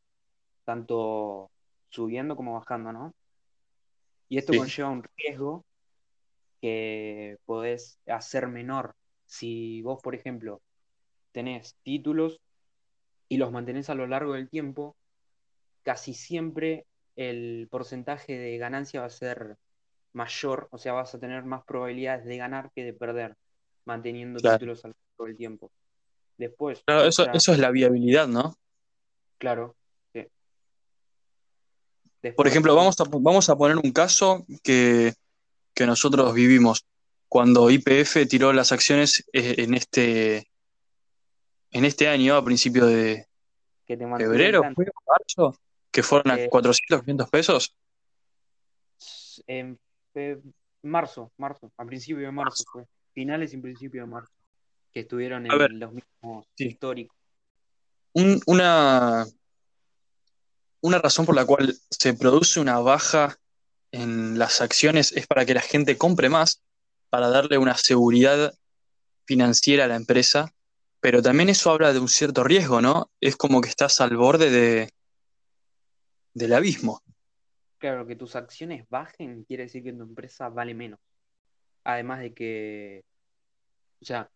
tanto 0.63 1.51
subiendo 1.89 2.35
como 2.35 2.55
bajando, 2.55 2.91
¿no? 2.91 3.13
Y 4.27 4.39
esto 4.39 4.53
conlleva 4.57 4.89
un 4.89 5.03
riesgo 5.17 5.63
que 6.61 7.37
podés 7.45 7.99
hacer 8.07 8.47
menor. 8.47 8.95
Si 9.27 9.83
vos, 9.83 10.01
por 10.01 10.15
ejemplo, 10.15 10.63
tenés 11.31 11.75
títulos 11.83 12.41
y 13.29 13.37
los 13.37 13.51
mantenés 13.51 13.91
a 13.91 13.93
lo 13.93 14.07
largo 14.07 14.33
del 14.33 14.49
tiempo, 14.49 14.95
casi 15.83 16.15
siempre 16.15 16.87
el 17.15 17.67
porcentaje 17.69 18.35
de 18.35 18.57
ganancia 18.57 19.01
va 19.01 19.07
a 19.07 19.11
ser 19.11 19.57
mayor, 20.13 20.69
o 20.71 20.79
sea, 20.79 20.93
vas 20.93 21.13
a 21.13 21.19
tener 21.19 21.43
más 21.43 21.63
probabilidades 21.65 22.25
de 22.25 22.37
ganar 22.37 22.71
que 22.73 22.83
de 22.83 22.93
perder, 22.93 23.35
manteniendo 23.85 24.39
títulos 24.39 24.83
a 24.85 24.89
lo 24.89 24.93
largo 24.93 25.25
del 25.27 25.37
tiempo. 25.37 25.71
Después. 26.37 26.81
Claro, 26.85 27.05
eso, 27.05 27.29
eso 27.33 27.53
es 27.53 27.59
la 27.59 27.71
viabilidad, 27.71 28.27
¿no? 28.27 28.55
Claro. 29.37 29.75
por 32.35 32.47
ejemplo, 32.47 32.75
vamos 32.75 32.99
a, 32.99 33.03
vamos 33.09 33.49
a 33.49 33.55
poner 33.55 33.77
un 33.77 33.91
caso 33.91 34.45
que 34.63 35.13
que 35.73 35.85
nosotros 35.85 36.33
vivimos 36.33 36.85
cuando 37.27 37.69
IPF 37.69 38.27
tiró 38.29 38.51
las 38.53 38.71
acciones 38.71 39.25
eh, 39.33 39.55
en 39.59 39.73
este 39.73 40.47
en 41.71 41.85
este 41.85 42.09
año, 42.09 42.35
a 42.35 42.43
principio 42.43 42.85
de 42.85 43.25
febrero, 43.87 44.61
marzo, 44.61 45.57
que 45.89 46.03
fueron 46.03 46.31
a 46.31 46.47
400, 46.49 46.99
eh, 46.99 47.01
500 47.05 47.29
pesos. 47.29 47.75
En 49.47 49.79
marzo, 50.83 51.31
marzo, 51.37 51.71
a 51.77 51.85
principio 51.85 52.25
de 52.25 52.31
marzo, 52.31 52.63
fue. 52.69 52.85
Finales 53.13 53.53
y 53.53 53.57
principio 53.57 54.01
de 54.01 54.07
marzo, 54.07 54.33
que 54.91 55.01
estuvieron 55.01 55.45
en 55.45 55.79
los 55.79 55.91
mismos 55.93 56.45
históricos. 56.57 57.17
una, 58.13 59.25
una 60.81 60.99
razón 60.99 61.25
por 61.25 61.35
la 61.35 61.45
cual 61.45 61.75
se 61.89 62.13
produce 62.13 62.59
una 62.59 62.79
baja 62.79 63.37
en 63.91 64.39
las 64.39 64.61
acciones 64.61 65.11
es 65.11 65.27
para 65.27 65.45
que 65.45 65.53
la 65.53 65.61
gente 65.61 65.97
compre 65.97 66.29
más, 66.29 66.63
para 67.09 67.29
darle 67.29 67.57
una 67.57 67.75
seguridad 67.75 68.53
financiera 69.25 69.85
a 69.85 69.87
la 69.87 69.95
empresa, 69.95 70.53
pero 70.99 71.21
también 71.21 71.49
eso 71.49 71.71
habla 71.71 71.93
de 71.93 71.99
un 71.99 72.07
cierto 72.07 72.43
riesgo, 72.43 72.81
¿no? 72.81 73.11
Es 73.19 73.35
como 73.35 73.59
que 73.61 73.69
estás 73.69 73.99
al 74.01 74.15
borde 74.15 74.49
de, 74.49 74.93
del 76.33 76.53
abismo. 76.53 77.01
Claro, 77.77 78.05
que 78.05 78.15
tus 78.15 78.35
acciones 78.35 78.87
bajen 78.89 79.43
quiere 79.43 79.63
decir 79.63 79.83
que 79.83 79.93
tu 79.93 80.03
empresa 80.03 80.49
vale 80.49 80.73
menos. 80.73 80.99
Además 81.83 82.19
de 82.19 82.33
que, 82.33 83.03
o 84.01 84.05
sea, 84.05 84.29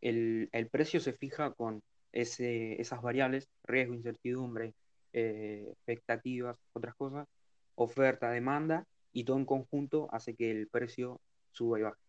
el, 0.00 0.68
precio 0.70 1.00
se 1.00 1.12
fija 1.12 1.52
con 1.52 1.82
ese, 2.12 2.80
esas 2.80 3.02
variables, 3.02 3.48
riesgo, 3.64 3.94
incertidumbre, 3.94 4.74
eh, 5.12 5.66
expectativas, 5.70 6.56
otras 6.72 6.94
cosas, 6.94 7.26
oferta, 7.74 8.30
demanda, 8.30 8.86
y 9.12 9.24
todo 9.24 9.38
en 9.38 9.46
conjunto 9.46 10.08
hace 10.12 10.34
que 10.34 10.50
el 10.50 10.68
precio 10.68 11.20
suba 11.52 11.78
y 11.78 11.82
baje. 11.82 12.00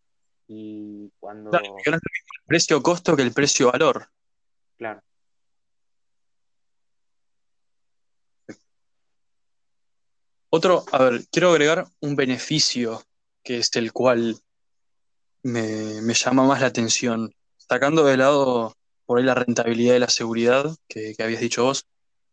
Y 0.48 1.12
cuando... 1.20 1.52
Claro, 1.52 1.78
el 1.86 2.00
precio-costo 2.46 3.16
que 3.16 3.22
el 3.22 3.32
precio-valor. 3.32 4.08
Claro. 4.78 5.02
Otro, 10.50 10.86
a 10.92 11.04
ver, 11.04 11.22
quiero 11.32 11.52
agregar 11.52 11.86
un 12.00 12.16
beneficio 12.16 13.02
que 13.46 13.60
es 13.60 13.70
el 13.76 13.94
cual 13.94 14.38
me, 15.44 16.02
llama 16.14 16.44
más 16.44 16.60
la 16.60 16.68
atención. 16.68 17.34
Sacando 17.58 18.04
de 18.04 18.18
lado 18.18 18.76
por 19.06 19.20
ahí 19.20 19.24
la 19.24 19.36
rentabilidad 19.36 19.96
y 19.96 20.00
la 20.00 20.10
seguridad 20.10 20.76
que, 20.90 21.14
que 21.16 21.24
habías 21.24 21.42
dicho 21.42 21.64
vos, 21.64 21.86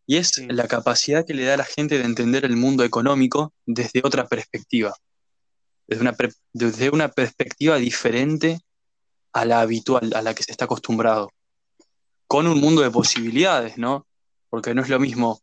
y 0.05 0.17
es 0.17 0.37
la 0.49 0.67
capacidad 0.67 1.25
que 1.25 1.33
le 1.33 1.45
da 1.45 1.53
a 1.53 1.57
la 1.57 1.63
gente 1.63 1.97
de 1.97 2.03
entender 2.03 2.43
el 2.43 2.57
mundo 2.57 2.83
económico 2.83 3.53
desde 3.65 4.01
otra 4.03 4.27
perspectiva, 4.27 4.93
desde 5.87 6.01
una, 6.01 6.15
desde 6.51 6.89
una 6.89 7.09
perspectiva 7.09 7.77
diferente 7.77 8.59
a 9.31 9.45
la 9.45 9.61
habitual, 9.61 10.11
a 10.15 10.21
la 10.21 10.33
que 10.33 10.43
se 10.43 10.51
está 10.51 10.65
acostumbrado, 10.65 11.31
con 12.27 12.47
un 12.47 12.59
mundo 12.59 12.81
de 12.81 12.91
posibilidades, 12.91 13.77
¿no? 13.77 14.07
Porque 14.49 14.73
no 14.73 14.81
es 14.81 14.89
lo 14.89 14.99
mismo 14.99 15.41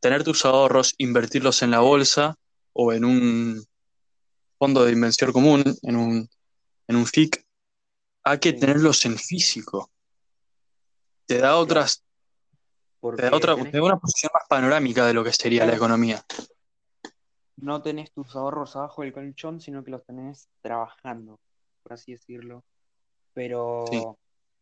tener 0.00 0.24
tus 0.24 0.44
ahorros, 0.44 0.94
invertirlos 0.98 1.62
en 1.62 1.70
la 1.70 1.80
bolsa 1.80 2.34
o 2.72 2.92
en 2.92 3.04
un 3.04 3.64
fondo 4.62 4.84
de 4.84 4.92
inversión 4.92 5.32
común, 5.32 5.64
en 5.82 5.96
un, 5.96 6.28
en 6.86 6.94
un 6.94 7.04
FIC, 7.04 7.44
a 8.22 8.38
que 8.38 8.52
tenerlos 8.52 9.04
en 9.06 9.18
físico. 9.18 9.90
Te 11.26 11.38
da 11.38 11.56
otras, 11.56 12.04
te 13.16 13.22
da, 13.22 13.34
otra, 13.34 13.56
una 13.56 13.98
posición 13.98 14.30
más 14.32 14.44
panorámica 14.48 15.04
de 15.04 15.14
lo 15.14 15.24
que 15.24 15.32
sería 15.32 15.66
la 15.66 15.74
economía. 15.74 16.24
No 17.56 17.82
tenés 17.82 18.12
tus 18.12 18.36
ahorros 18.36 18.76
abajo 18.76 19.02
del 19.02 19.12
colchón, 19.12 19.60
sino 19.60 19.82
que 19.82 19.90
los 19.90 20.04
tenés 20.04 20.48
trabajando, 20.60 21.40
por 21.82 21.94
así 21.94 22.12
decirlo. 22.12 22.62
Pero 23.34 24.16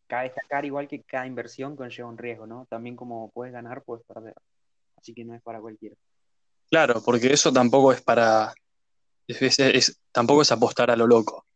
cada 0.07 0.23
destacar, 0.23 0.65
igual 0.65 0.89
que 0.89 1.03
cada 1.03 1.27
inversión, 1.27 1.77
conlleva 1.77 2.09
un 2.09 2.17
riesgo, 2.17 2.47
¿no? 2.47 2.65
También 2.71 2.97
como 2.97 3.31
puedes 3.33 3.53
ganar, 3.53 3.83
puedes 3.83 4.07
perder. 4.07 4.35
Así 4.97 5.13
que 5.13 5.27
no 5.27 5.35
es 5.35 5.43
para 5.43 5.61
cualquiera. 5.61 5.97
Claro, 6.71 7.03
porque 7.05 7.31
eso 7.35 7.53
tampoco 7.53 7.93
es 7.93 8.01
para. 8.01 8.55
Tampoco 10.13 10.43
es 10.43 10.53
apostar 10.53 10.91
a 10.91 10.97
lo 10.97 11.07
loco. 11.07 11.47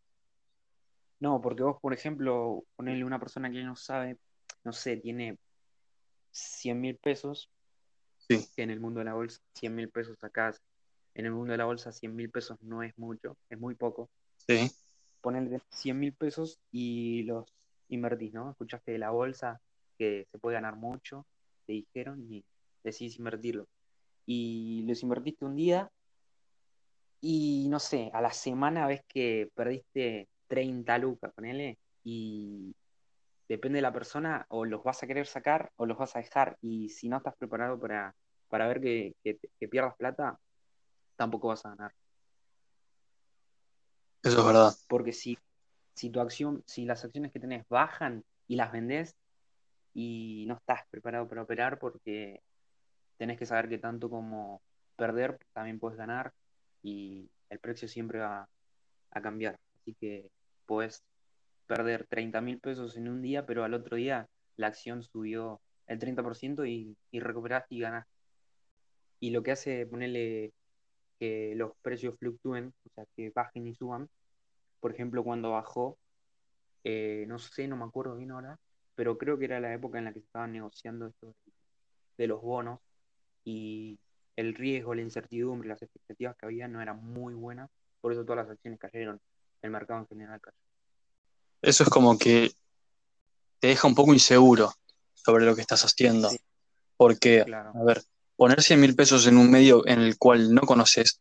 No, 1.20 1.40
porque 1.40 1.62
vos, 1.62 1.80
por 1.80 1.94
ejemplo, 1.94 2.64
ponerle 2.76 3.04
una 3.04 3.18
persona 3.18 3.50
que 3.50 3.62
no 3.62 3.76
sabe, 3.76 4.18
no 4.64 4.72
sé, 4.72 4.96
tiene 4.98 5.38
100 6.32 6.80
mil 6.80 6.96
pesos, 6.96 7.50
sí. 8.28 8.46
que 8.54 8.62
en 8.62 8.70
el 8.70 8.80
mundo 8.80 8.98
de 8.98 9.06
la 9.06 9.14
bolsa 9.14 9.40
100 9.54 9.74
mil 9.74 9.88
pesos 9.88 10.22
acá, 10.22 10.54
en 11.14 11.26
el 11.26 11.32
mundo 11.32 11.52
de 11.52 11.58
la 11.58 11.64
bolsa 11.64 11.92
100 11.92 12.14
mil 12.14 12.30
pesos 12.30 12.58
no 12.60 12.82
es 12.82 12.96
mucho, 12.98 13.36
es 13.48 13.58
muy 13.58 13.74
poco. 13.74 14.10
Sí. 14.46 14.70
Ponerle 15.20 15.60
100 15.70 15.98
mil 15.98 16.12
pesos 16.12 16.58
y 16.70 17.22
los 17.22 17.46
invertís, 17.88 18.34
¿no? 18.34 18.50
Escuchaste 18.50 18.92
de 18.92 18.98
la 18.98 19.10
bolsa, 19.10 19.60
que 19.96 20.26
se 20.30 20.38
puede 20.38 20.56
ganar 20.56 20.76
mucho, 20.76 21.26
te 21.66 21.72
dijeron, 21.72 22.20
y 22.30 22.44
decidís 22.82 23.18
invertirlo. 23.18 23.66
Y 24.26 24.84
los 24.86 25.02
invertiste 25.02 25.44
un 25.44 25.56
día 25.56 25.90
y 27.20 27.66
no 27.68 27.78
sé, 27.78 28.10
a 28.12 28.20
la 28.20 28.32
semana 28.32 28.86
ves 28.86 29.02
que 29.08 29.50
perdiste 29.54 30.28
30 30.48 30.98
lucas, 30.98 31.32
ponele, 31.34 31.78
y 32.02 32.74
depende 33.48 33.78
de 33.78 33.82
la 33.82 33.92
persona, 33.92 34.46
o 34.48 34.64
los 34.64 34.82
vas 34.82 35.02
a 35.02 35.06
querer 35.06 35.26
sacar 35.26 35.72
o 35.76 35.86
los 35.86 35.98
vas 35.98 36.16
a 36.16 36.20
dejar. 36.20 36.56
Y 36.60 36.90
si 36.90 37.08
no 37.08 37.18
estás 37.18 37.34
preparado 37.36 37.78
para, 37.78 38.14
para 38.48 38.66
ver 38.68 38.80
que, 38.80 39.14
que 39.22 39.68
pierdas 39.68 39.96
plata, 39.96 40.38
tampoco 41.16 41.48
vas 41.48 41.64
a 41.64 41.70
ganar. 41.70 41.92
Eso 44.24 44.40
es 44.40 44.46
verdad. 44.46 44.72
Porque 44.88 45.12
si, 45.12 45.38
si 45.94 46.10
tu 46.10 46.20
acción, 46.20 46.62
si 46.66 46.86
las 46.86 47.04
acciones 47.04 47.30
que 47.30 47.40
tenés 47.40 47.68
bajan 47.68 48.24
y 48.48 48.56
las 48.56 48.72
vendés 48.72 49.14
y 49.92 50.44
no 50.48 50.54
estás 50.54 50.80
preparado 50.90 51.28
para 51.28 51.42
operar 51.42 51.78
porque 51.78 52.42
tenés 53.18 53.38
que 53.38 53.46
saber 53.46 53.68
que 53.68 53.78
tanto 53.78 54.08
como 54.08 54.62
perder 54.96 55.38
también 55.52 55.78
puedes 55.78 55.98
ganar 55.98 56.32
y 56.84 57.28
el 57.50 57.58
precio 57.58 57.88
siempre 57.88 58.20
va 58.20 58.48
a 59.10 59.20
cambiar. 59.22 59.58
Así 59.80 59.96
que 59.98 60.30
puedes 60.66 61.02
perder 61.66 62.06
30 62.06 62.40
mil 62.40 62.60
pesos 62.60 62.96
en 62.96 63.08
un 63.08 63.22
día, 63.22 63.46
pero 63.46 63.64
al 63.64 63.74
otro 63.74 63.96
día 63.96 64.28
la 64.56 64.68
acción 64.68 65.02
subió 65.02 65.60
el 65.86 65.98
30% 65.98 66.68
y, 66.68 66.96
y 67.10 67.20
recuperaste 67.20 67.74
y 67.74 67.80
ganaste. 67.80 68.12
Y 69.18 69.30
lo 69.30 69.42
que 69.42 69.52
hace 69.52 69.86
ponerle 69.86 70.52
que 71.18 71.54
los 71.56 71.72
precios 71.82 72.16
fluctúen, 72.18 72.74
o 72.84 72.90
sea, 72.94 73.04
que 73.16 73.30
bajen 73.34 73.66
y 73.66 73.74
suban. 73.74 74.08
Por 74.80 74.92
ejemplo, 74.92 75.24
cuando 75.24 75.52
bajó, 75.52 75.96
eh, 76.84 77.24
no 77.26 77.38
sé, 77.38 77.66
no 77.66 77.76
me 77.76 77.84
acuerdo 77.84 78.16
bien 78.16 78.32
ahora, 78.32 78.58
pero 78.94 79.16
creo 79.16 79.38
que 79.38 79.46
era 79.46 79.60
la 79.60 79.72
época 79.72 79.98
en 79.98 80.04
la 80.04 80.12
que 80.12 80.20
se 80.20 80.26
estaban 80.26 80.52
negociando 80.52 81.06
esto 81.06 81.34
de 82.18 82.26
los 82.26 82.42
bonos 82.42 82.80
y 83.44 83.98
el 84.36 84.54
riesgo, 84.54 84.94
la 84.94 85.02
incertidumbre, 85.02 85.68
las 85.68 85.82
expectativas 85.82 86.36
que 86.36 86.46
había 86.46 86.68
no 86.68 86.80
eran 86.80 87.04
muy 87.04 87.34
buenas, 87.34 87.70
por 88.00 88.12
eso 88.12 88.24
todas 88.24 88.46
las 88.46 88.50
acciones 88.50 88.78
cayeron, 88.80 89.20
el 89.62 89.70
mercado 89.70 90.00
en 90.00 90.06
general 90.06 90.40
cayó. 90.40 90.56
Eso 91.62 91.84
es 91.84 91.88
como 91.88 92.18
que 92.18 92.52
te 93.58 93.68
deja 93.68 93.88
un 93.88 93.94
poco 93.94 94.12
inseguro 94.12 94.72
sobre 95.14 95.44
lo 95.46 95.54
que 95.54 95.62
estás 95.62 95.84
haciendo, 95.84 96.30
porque, 96.96 97.40
a 97.40 97.82
ver, 97.84 98.02
poner 98.36 98.62
100 98.62 98.80
mil 98.80 98.94
pesos 98.94 99.26
en 99.26 99.38
un 99.38 99.50
medio 99.50 99.86
en 99.86 100.00
el 100.00 100.18
cual 100.18 100.52
no 100.52 100.62
conoces, 100.62 101.20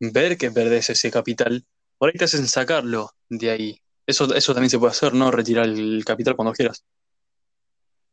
ver 0.00 0.36
que 0.36 0.50
perdés 0.50 0.90
ese 0.90 1.10
capital, 1.10 1.64
por 1.98 2.08
ahí 2.08 2.14
te 2.14 2.24
hacen 2.24 2.48
sacarlo 2.48 3.10
de 3.28 3.50
ahí. 3.50 3.80
Eso, 4.04 4.34
eso 4.34 4.52
también 4.52 4.70
se 4.70 4.78
puede 4.78 4.90
hacer, 4.90 5.14
¿no? 5.14 5.30
Retirar 5.30 5.66
el 5.66 6.04
capital 6.04 6.34
cuando 6.34 6.52
quieras. 6.52 6.84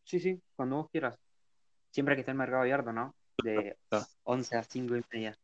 Sí, 0.04 0.20
sí, 0.20 0.40
cuando 0.56 0.76
vos 0.76 0.90
quieras. 0.92 1.18
Siempre 1.92 2.16
que 2.16 2.22
esté 2.22 2.32
el 2.32 2.38
mercado 2.38 2.62
abierto, 2.62 2.94
¿no? 2.94 3.16
De 3.44 3.78
11 4.24 4.58
a 4.58 4.64
5 4.64 4.96
y 4.98 5.02
media. 5.12 5.38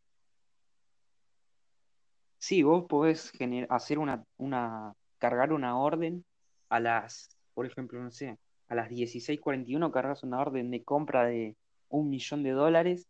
Sí, 2.37 2.61
vos 2.63 2.85
podés 2.87 3.31
hacer 3.69 3.97
una, 3.99 4.23
una, 4.37 4.93
cargar 5.17 5.51
una 5.51 5.79
orden 5.79 6.23
a 6.69 6.79
las, 6.79 7.29
por 7.53 7.65
ejemplo, 7.65 8.01
no 8.01 8.11
sé, 8.11 8.37
a 8.67 8.75
las 8.75 8.89
16.41 8.89 9.91
cargas 9.91 10.23
una 10.23 10.39
orden 10.39 10.71
de 10.71 10.83
compra 10.83 11.25
de 11.25 11.55
un 11.89 12.09
millón 12.09 12.43
de 12.43 12.51
dólares, 12.51 13.07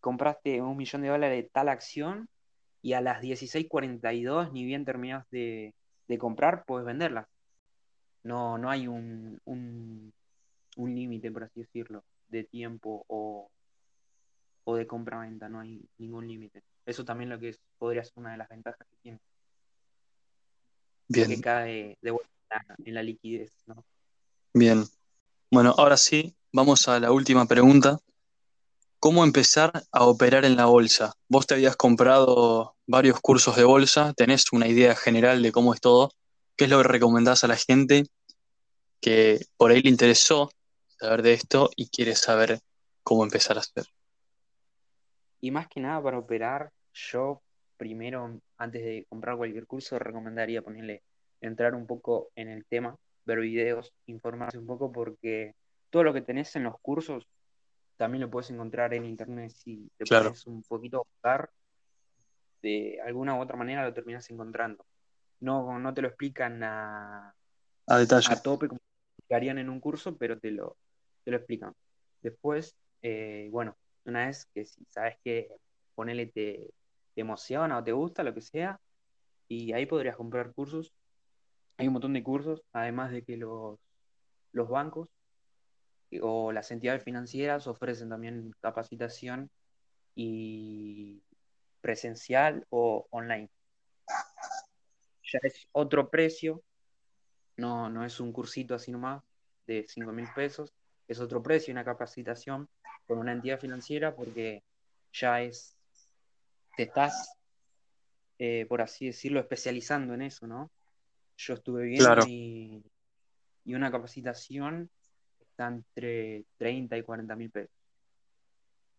compraste 0.00 0.62
un 0.62 0.76
millón 0.76 1.02
de 1.02 1.08
dólares 1.08 1.42
de 1.42 1.50
tal 1.50 1.68
acción 1.68 2.28
y 2.82 2.92
a 2.92 3.00
las 3.00 3.20
16.42, 3.22 4.52
ni 4.52 4.64
bien 4.64 4.84
terminas 4.84 5.26
de, 5.30 5.74
comprar, 6.18 6.64
puedes 6.64 6.86
venderla. 6.86 7.28
No, 8.22 8.58
no 8.58 8.70
hay 8.70 8.88
un, 8.88 9.40
un, 9.44 10.12
límite, 10.76 11.30
por 11.30 11.44
así 11.44 11.60
decirlo, 11.60 12.04
de 12.28 12.44
tiempo 12.44 13.04
o, 13.08 13.50
o 14.68 14.76
de 14.76 14.86
compra-venta, 14.86 15.48
no 15.48 15.60
hay 15.60 15.80
ningún 15.96 16.28
límite. 16.28 16.62
Eso 16.84 17.02
también 17.02 17.30
lo 17.30 17.38
que 17.38 17.48
es, 17.48 17.58
podría 17.78 18.04
ser 18.04 18.12
una 18.16 18.32
de 18.32 18.36
las 18.36 18.50
ventajas 18.50 18.86
que 18.86 18.96
tiene. 19.02 19.18
Bien. 21.08 21.28
Que 21.30 21.40
cae 21.40 21.98
de 22.02 22.10
vuelta 22.10 22.76
en 22.84 22.94
la 22.94 23.02
liquidez, 23.02 23.50
¿no? 23.64 23.82
Bien. 24.52 24.84
Bueno, 25.50 25.74
ahora 25.78 25.96
sí, 25.96 26.36
vamos 26.52 26.86
a 26.86 27.00
la 27.00 27.12
última 27.12 27.46
pregunta, 27.46 27.98
¿Cómo 29.00 29.22
empezar 29.22 29.84
a 29.92 30.04
operar 30.06 30.44
en 30.44 30.56
la 30.56 30.66
bolsa? 30.66 31.14
Vos 31.28 31.46
te 31.46 31.54
habías 31.54 31.76
comprado 31.76 32.74
varios 32.84 33.20
cursos 33.20 33.54
de 33.54 33.62
bolsa, 33.62 34.12
tenés 34.12 34.46
una 34.50 34.66
idea 34.66 34.96
general 34.96 35.40
de 35.40 35.52
cómo 35.52 35.72
es 35.72 35.80
todo. 35.80 36.10
¿Qué 36.56 36.64
es 36.64 36.70
lo 36.70 36.82
que 36.82 36.88
recomendás 36.88 37.44
a 37.44 37.46
la 37.46 37.54
gente 37.54 38.06
que 39.00 39.46
por 39.56 39.70
ahí 39.70 39.82
le 39.82 39.90
interesó 39.90 40.50
saber 40.98 41.22
de 41.22 41.34
esto 41.34 41.70
y 41.76 41.88
quiere 41.90 42.16
saber 42.16 42.58
cómo 43.04 43.22
empezar 43.22 43.56
a 43.56 43.60
hacer? 43.60 43.86
Y 45.40 45.50
más 45.50 45.68
que 45.68 45.80
nada 45.80 46.02
para 46.02 46.18
operar, 46.18 46.70
yo 46.92 47.42
primero, 47.76 48.40
antes 48.56 48.82
de 48.82 49.06
comprar 49.08 49.36
cualquier 49.36 49.66
curso, 49.66 49.98
recomendaría 49.98 50.62
ponerle, 50.62 51.02
entrar 51.40 51.74
un 51.74 51.86
poco 51.86 52.30
en 52.34 52.48
el 52.48 52.64
tema, 52.64 52.96
ver 53.24 53.40
videos, 53.40 53.92
informarse 54.06 54.58
un 54.58 54.66
poco, 54.66 54.90
porque 54.90 55.54
todo 55.90 56.02
lo 56.02 56.12
que 56.12 56.22
tenés 56.22 56.54
en 56.56 56.64
los 56.64 56.78
cursos 56.80 57.26
también 57.96 58.22
lo 58.22 58.30
puedes 58.30 58.50
encontrar 58.50 58.94
en 58.94 59.04
internet 59.04 59.50
si 59.50 59.90
te 59.96 60.04
pones 60.04 60.46
un 60.46 60.62
poquito 60.62 60.98
a 60.98 61.02
buscar, 61.02 61.50
de 62.62 63.00
alguna 63.04 63.36
u 63.36 63.40
otra 63.40 63.56
manera 63.56 63.84
lo 63.84 63.94
terminas 63.94 64.28
encontrando. 64.30 64.84
No, 65.40 65.78
no 65.78 65.94
te 65.94 66.02
lo 66.02 66.08
explican 66.08 66.62
a, 66.62 67.32
a, 67.86 67.98
detalle. 67.98 68.32
a 68.32 68.42
tope 68.42 68.68
como 68.68 68.80
harían 69.30 69.58
en 69.58 69.68
un 69.68 69.80
curso, 69.80 70.16
pero 70.16 70.38
te 70.38 70.50
lo, 70.50 70.76
te 71.24 71.30
lo 71.30 71.36
explican. 71.36 71.74
Después, 72.22 72.74
eh, 73.02 73.48
bueno, 73.50 73.76
una 74.04 74.26
vez 74.26 74.46
que 74.54 74.64
si 74.64 74.84
sabes 74.86 75.16
que 75.22 75.48
ponele 75.94 76.26
te, 76.26 76.70
emociona 77.16 77.78
o 77.78 77.84
te 77.84 77.92
gusta, 77.92 78.22
lo 78.22 78.32
que 78.32 78.40
sea, 78.40 78.80
y 79.48 79.72
ahí 79.72 79.86
podrías 79.86 80.16
comprar 80.16 80.52
cursos. 80.52 80.92
Hay 81.76 81.88
un 81.88 81.94
montón 81.94 82.12
de 82.12 82.22
cursos, 82.22 82.62
además 82.72 83.10
de 83.10 83.22
que 83.24 83.36
los, 83.36 83.78
los 84.52 84.68
bancos 84.68 85.08
o 86.22 86.52
las 86.52 86.70
entidades 86.70 87.02
financieras 87.02 87.66
ofrecen 87.66 88.08
también 88.08 88.54
capacitación 88.60 89.50
y 90.14 91.22
presencial 91.80 92.66
o 92.70 93.06
online. 93.10 93.50
Ya 95.24 95.40
es 95.42 95.68
otro 95.72 96.08
precio, 96.08 96.62
no, 97.56 97.90
no 97.90 98.04
es 98.04 98.20
un 98.20 98.32
cursito 98.32 98.74
así 98.74 98.90
nomás 98.90 99.22
de 99.66 99.84
5 99.86 100.12
mil 100.12 100.28
pesos, 100.34 100.72
es 101.08 101.20
otro 101.20 101.42
precio, 101.42 101.72
una 101.72 101.84
capacitación 101.84 102.68
con 103.06 103.18
una 103.18 103.32
entidad 103.32 103.58
financiera 103.58 104.14
porque 104.14 104.62
ya 105.12 105.42
es, 105.42 105.76
te 106.76 106.84
estás, 106.84 107.34
eh, 108.38 108.66
por 108.68 108.82
así 108.82 109.06
decirlo, 109.06 109.40
especializando 109.40 110.14
en 110.14 110.22
eso, 110.22 110.46
¿no? 110.46 110.70
Yo 111.38 111.54
estuve 111.54 111.84
viendo 111.84 112.26
y, 112.26 112.84
y 113.64 113.74
una 113.74 113.90
capacitación 113.90 114.90
entre 115.56 116.44
30 116.56 116.96
y 116.96 117.02
40 117.02 117.36
mil 117.36 117.50
pesos. 117.50 117.74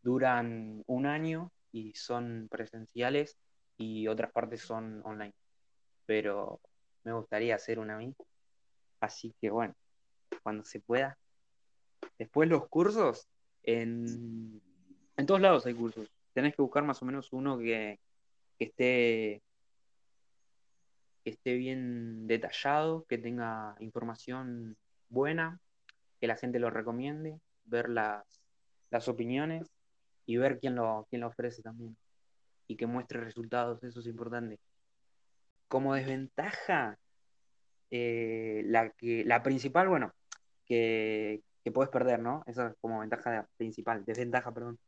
Duran 0.01 0.83
un 0.87 1.05
año 1.05 1.51
y 1.71 1.93
son 1.93 2.47
presenciales 2.49 3.37
y 3.77 4.07
otras 4.07 4.31
partes 4.31 4.61
son 4.61 5.01
online. 5.05 5.33
Pero 6.05 6.59
me 7.03 7.13
gustaría 7.13 7.55
hacer 7.55 7.79
una 7.79 7.95
a 7.95 7.99
mí. 7.99 8.13
Así 8.99 9.33
que 9.39 9.49
bueno, 9.49 9.75
cuando 10.43 10.63
se 10.65 10.79
pueda. 10.79 11.17
Después 12.17 12.49
los 12.49 12.67
cursos, 12.67 13.27
en, 13.63 14.61
en 15.17 15.25
todos 15.25 15.41
lados 15.41 15.65
hay 15.65 15.73
cursos. 15.73 16.09
Tenés 16.33 16.55
que 16.55 16.61
buscar 16.61 16.83
más 16.83 17.01
o 17.01 17.05
menos 17.05 17.33
uno 17.33 17.57
que, 17.57 17.99
esté 18.59 19.41
que 21.23 21.31
esté 21.31 21.55
bien 21.55 22.27
detallado, 22.27 23.05
que 23.07 23.17
tenga 23.17 23.75
información 23.79 24.77
buena, 25.09 25.59
que 26.19 26.27
la 26.27 26.37
gente 26.37 26.59
lo 26.59 26.69
recomiende, 26.69 27.39
ver 27.65 27.89
las, 27.89 28.41
las 28.89 29.07
opiniones 29.07 29.67
y 30.25 30.37
ver 30.37 30.59
quién 30.59 30.75
lo, 30.75 31.07
quién 31.09 31.21
lo 31.21 31.27
ofrece 31.27 31.61
también. 31.61 31.97
Y 32.67 32.75
que 32.75 32.85
muestre 32.85 33.19
resultados, 33.19 33.83
eso 33.83 33.99
es 33.99 34.07
importante. 34.07 34.59
Como 35.67 35.95
desventaja, 35.95 36.97
eh, 37.91 38.61
la, 38.65 38.93
la 39.01 39.43
principal, 39.43 39.87
bueno, 39.87 40.13
que, 40.65 41.41
que 41.63 41.71
puedes 41.71 41.89
perder, 41.91 42.19
¿no? 42.19 42.43
Esa 42.47 42.67
es 42.69 42.75
como 42.81 42.99
ventaja 42.99 43.47
principal, 43.57 44.05
desventaja, 44.05 44.53
perdón. 44.53 44.79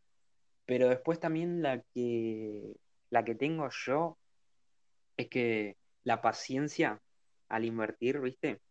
Pero 0.65 0.89
después 0.89 1.19
también 1.19 1.61
la 1.61 1.81
que, 1.93 2.75
la 3.09 3.25
que 3.25 3.35
tengo 3.35 3.69
yo 3.69 4.17
es 5.17 5.27
que 5.29 5.77
la 6.03 6.21
paciencia 6.21 7.01
al 7.49 7.65
invertir, 7.65 8.19
¿viste? 8.19 8.61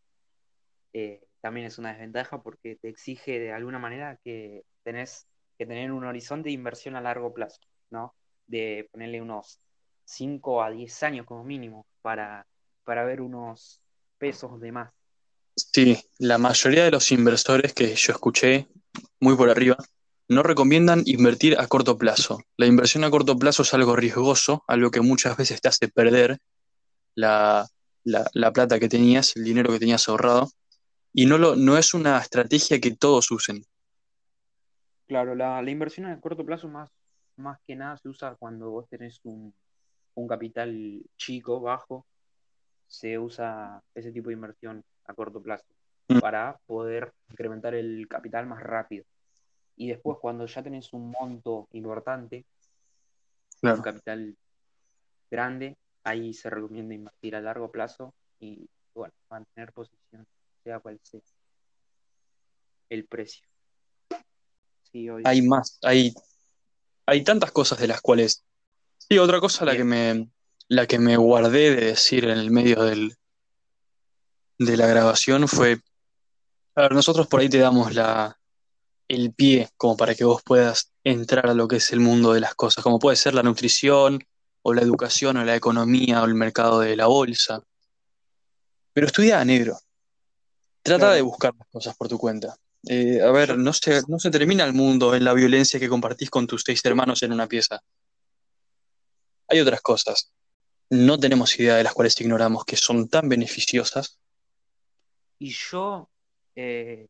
Eh, 0.93 1.21
también 1.41 1.67
es 1.67 1.79
una 1.79 1.91
desventaja 1.91 2.43
porque 2.43 2.77
te 2.77 2.89
exige 2.89 3.39
de 3.39 3.53
alguna 3.53 3.79
manera 3.79 4.19
que 4.25 4.65
tenés 4.83 5.27
que 5.59 5.67
tener 5.67 5.93
un 5.93 6.05
horizonte 6.05 6.49
de 6.49 6.55
inversión 6.55 6.97
a 6.97 7.01
largo 7.01 7.33
plazo, 7.33 7.61
¿no? 7.91 8.15
De 8.47 8.89
ponerle 8.91 9.21
unos 9.23 9.61
5 10.05 10.63
a 10.63 10.71
10 10.71 11.03
años 11.03 11.27
como 11.27 11.45
mínimo 11.45 11.87
para, 12.03 12.47
para 12.85 13.05
ver 13.05 13.21
unos 13.21 13.81
pesos 14.19 14.61
de 14.61 14.73
más. 14.73 14.93
Sí, 15.73 15.99
la 16.19 16.39
mayoría 16.39 16.85
de 16.85 16.91
los 16.91 17.13
inversores 17.13 17.75
que 17.75 17.95
yo 17.95 18.13
escuché, 18.13 18.69
muy 19.21 19.37
por 19.37 19.51
arriba, 19.51 19.77
no 20.29 20.43
recomiendan 20.43 21.03
invertir 21.07 21.59
a 21.59 21.67
corto 21.67 21.99
plazo. 21.99 22.41
La 22.57 22.67
inversión 22.67 23.05
a 23.05 23.11
corto 23.11 23.37
plazo 23.37 23.63
es 23.63 23.75
algo 23.75 23.97
riesgoso, 23.97 24.65
algo 24.69 24.91
que 24.91 25.01
muchas 25.01 25.37
veces 25.37 25.61
te 25.61 25.69
hace 25.69 25.89
perder 25.89 26.39
la, 27.15 27.69
plata 28.55 28.79
que 28.79 28.89
tenías, 28.89 29.37
el 29.37 29.45
dinero 29.45 29.73
que 29.73 29.79
tenías 29.79 30.09
ahorrado, 30.09 30.49
y 31.13 31.27
no, 31.27 31.37
lo, 31.37 31.57
no 31.57 31.77
es 31.77 31.95
una 31.95 32.19
estrategia 32.19 32.81
que 32.81 32.95
todos 32.95 33.31
usen. 33.31 33.65
Claro, 35.07 35.35
la, 35.35 35.63
inversión 35.69 36.07
a 36.07 36.21
corto 36.21 36.47
plazo 36.47 36.69
más, 36.69 36.91
más 37.37 37.59
que 37.67 37.75
nada 37.75 37.97
se 37.97 38.09
usa 38.09 38.37
cuando 38.37 38.71
vos 38.71 38.89
tenés 38.89 39.21
un, 39.25 39.53
un 40.15 40.29
capital 40.29 41.03
chico, 41.17 41.61
bajo, 41.61 42.07
se 42.87 43.19
usa 43.19 43.83
ese 43.95 44.13
tipo 44.13 44.29
de 44.29 44.35
inversión 44.35 44.85
a 45.11 45.15
corto 45.15 45.43
plazo 45.43 45.67
mm. 46.09 46.19
para 46.21 46.59
poder 46.67 47.13
incrementar 47.31 47.75
el 47.75 48.07
capital 48.09 48.47
más 48.47 48.63
rápido. 48.63 49.05
Y 49.77 49.89
después, 49.89 50.19
cuando 50.21 50.47
ya 50.47 50.63
tenés 50.63 50.93
un 50.93 51.11
monto 51.11 51.69
importante, 51.73 52.45
un 53.63 53.81
capital 53.81 54.37
grande, 55.31 55.77
ahí 56.05 56.35
se 56.35 56.51
recomienda 56.51 56.95
invertir 56.95 57.37
a 57.37 57.41
largo 57.41 57.71
plazo 57.71 58.15
y 58.39 58.69
bueno, 58.95 59.15
mantener 59.31 59.73
posición, 59.73 60.27
sea 60.65 60.81
cual 60.81 60.99
sea 61.03 61.21
el 62.89 63.05
precio. 63.07 63.47
Hay 65.25 65.43
más, 65.43 65.79
hay, 65.83 66.13
hay 67.07 67.23
tantas 67.23 67.53
cosas 67.53 67.79
de 67.79 67.87
las 67.87 68.01
cuales. 68.01 68.45
Sí, 68.99 69.19
otra 69.19 69.41
cosa 69.41 69.65
la 69.65 69.77
que 69.77 69.85
me 69.85 70.29
la 70.69 70.87
que 70.87 70.99
me 70.99 71.17
guardé 71.17 71.75
de 71.75 71.87
decir 71.87 72.25
en 72.25 72.39
el 72.39 72.51
medio 72.51 72.85
del, 72.85 73.17
de 74.61 74.77
la 74.77 74.87
grabación 74.87 75.49
fue. 75.49 75.81
A 76.75 76.83
ver, 76.83 76.93
nosotros 76.93 77.27
por 77.27 77.41
ahí 77.41 77.49
te 77.49 77.59
damos 77.59 77.95
la, 77.95 78.39
el 79.09 79.33
pie 79.33 79.71
como 79.77 79.97
para 79.97 80.15
que 80.15 80.25
vos 80.25 80.43
puedas 80.45 80.93
entrar 81.03 81.49
a 81.49 81.55
lo 81.55 81.67
que 81.67 81.77
es 81.77 81.91
el 81.93 82.01
mundo 82.01 82.35
de 82.35 82.41
las 82.41 82.55
cosas, 82.55 82.85
como 82.85 82.99
puede 82.99 83.17
ser 83.17 83.35
la 83.35 83.43
nutrición, 83.43 84.21
o 84.63 84.75
la 84.75 84.83
educación, 84.83 85.39
o 85.39 85.45
la 85.45 85.57
economía, 85.57 86.23
o 86.23 86.27
el 86.27 86.35
mercado 86.35 86.81
de 86.81 86.95
la 86.95 87.07
bolsa. 87.07 87.63
Pero 88.93 89.07
estudia 89.07 89.41
a 89.41 89.45
negro. 89.45 89.79
Trata 90.83 91.13
de 91.13 91.23
buscar 91.23 91.55
las 91.59 91.69
cosas 91.69 91.97
por 91.97 92.09
tu 92.09 92.19
cuenta. 92.19 92.55
Eh, 92.87 93.21
a 93.23 93.31
ver, 93.31 93.57
no 93.57 93.73
se, 93.73 94.03
no 94.09 94.19
se 94.19 94.31
termina 94.31 94.65
el 94.65 94.75
mundo 94.75 95.15
en 95.15 95.25
la 95.25 95.33
violencia 95.33 95.81
que 95.81 95.89
compartís 95.89 96.29
con 96.29 96.47
tus 96.47 96.63
seis 96.65 96.85
hermanos 96.85 97.23
en 97.23 97.33
una 97.33 97.47
pieza. 97.47 97.81
Hay 99.49 99.61
otras 99.61 99.81
cosas. 99.81 100.33
No 100.91 101.19
tenemos 101.19 101.59
idea 101.59 101.77
de 101.77 101.85
las 101.85 101.95
cuales 101.95 102.21
ignoramos 102.21 102.65
que 102.65 102.77
son 102.77 103.09
tan 103.09 103.29
beneficiosas. 103.29 104.19
Y 105.41 105.51
yo 105.53 106.11
eh, 106.55 107.09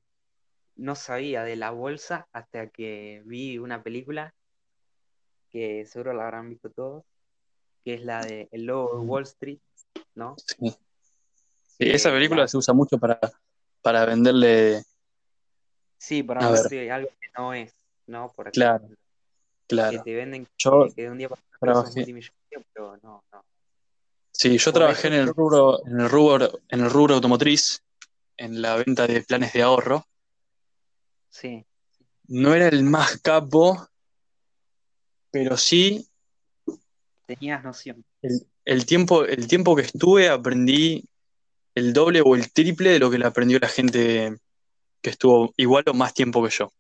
no 0.77 0.95
sabía 0.95 1.43
de 1.43 1.57
la 1.57 1.73
bolsa 1.73 2.29
hasta 2.33 2.69
que 2.69 3.23
vi 3.27 3.59
una 3.59 3.83
película 3.83 4.33
que 5.51 5.85
seguro 5.85 6.15
la 6.15 6.25
habrán 6.25 6.49
visto 6.49 6.71
todos, 6.71 7.05
que 7.85 7.95
es 7.95 8.05
la 8.05 8.25
de 8.25 8.49
El 8.53 8.67
Lobo 8.67 9.01
de 9.01 9.05
Wall 9.05 9.25
Street, 9.25 9.59
¿no? 10.15 10.37
Sí. 10.39 10.77
esa 11.79 12.11
película 12.11 12.47
se 12.47 12.57
usa 12.57 12.73
mucho 12.73 12.99
para, 12.99 13.19
para 13.83 14.07
venderle. 14.07 14.85
Sí, 15.99 16.23
para 16.23 16.49
venderle 16.49 16.89
algo 16.93 17.09
que 17.21 17.29
no 17.37 17.53
es, 17.53 17.75
¿no? 18.07 18.31
Por 18.31 18.53
claro, 18.53 18.89
claro. 19.67 19.99
Que 19.99 20.05
te 20.05 20.15
venden 20.15 20.47
yo 20.57 20.87
que 20.95 21.03
de 21.03 21.11
un 21.11 21.19
día 21.19 21.29
para 21.29 21.81
otro 21.81 21.93
pero 22.73 22.97
no, 23.03 23.25
no. 23.33 23.45
Sí, 24.31 24.57
yo 24.57 24.73
trabajé 24.73 25.09
en 25.09 25.15
el 25.15 25.35
rubro, 25.35 25.85
en 25.85 26.01
el 26.01 26.09
rubro, 26.09 26.61
en 26.69 26.81
el 26.81 26.91
rubro 26.91 27.17
automotriz, 27.17 27.83
en 28.41 28.63
la 28.63 28.77
venta 28.77 29.07
de 29.07 29.23
planes 29.23 29.53
de 29.53 29.63
ahorro, 29.63 30.07
Sí. 31.31 31.65
No 32.27 32.55
era 32.55 32.69
el 32.69 32.83
más 32.83 33.19
capo, 33.19 33.89
pero 35.31 35.57
sí. 35.57 36.07
Tenías 37.27 37.63
noción. 37.63 38.05
El, 38.65 38.87
tiempo, 38.87 39.25
el 39.25 39.47
tiempo 39.47 39.75
que 39.75 39.83
estuve 39.83 40.29
aprendí 40.29 41.09
el 41.75 41.93
doble 41.93 42.21
o 42.25 42.35
el 42.35 42.53
triple 42.53 42.91
de 42.91 42.99
lo 42.99 43.11
que 43.11 43.19
le 43.19 43.27
aprendió 43.27 43.59
la 43.59 43.69
gente 43.69 44.37
que 45.01 45.11
estuvo 45.11 45.55
igual 45.57 45.85
o 45.87 45.95
más 45.95 46.13
tiempo 46.13 46.43
que 46.43 46.51
yo. 46.51 46.73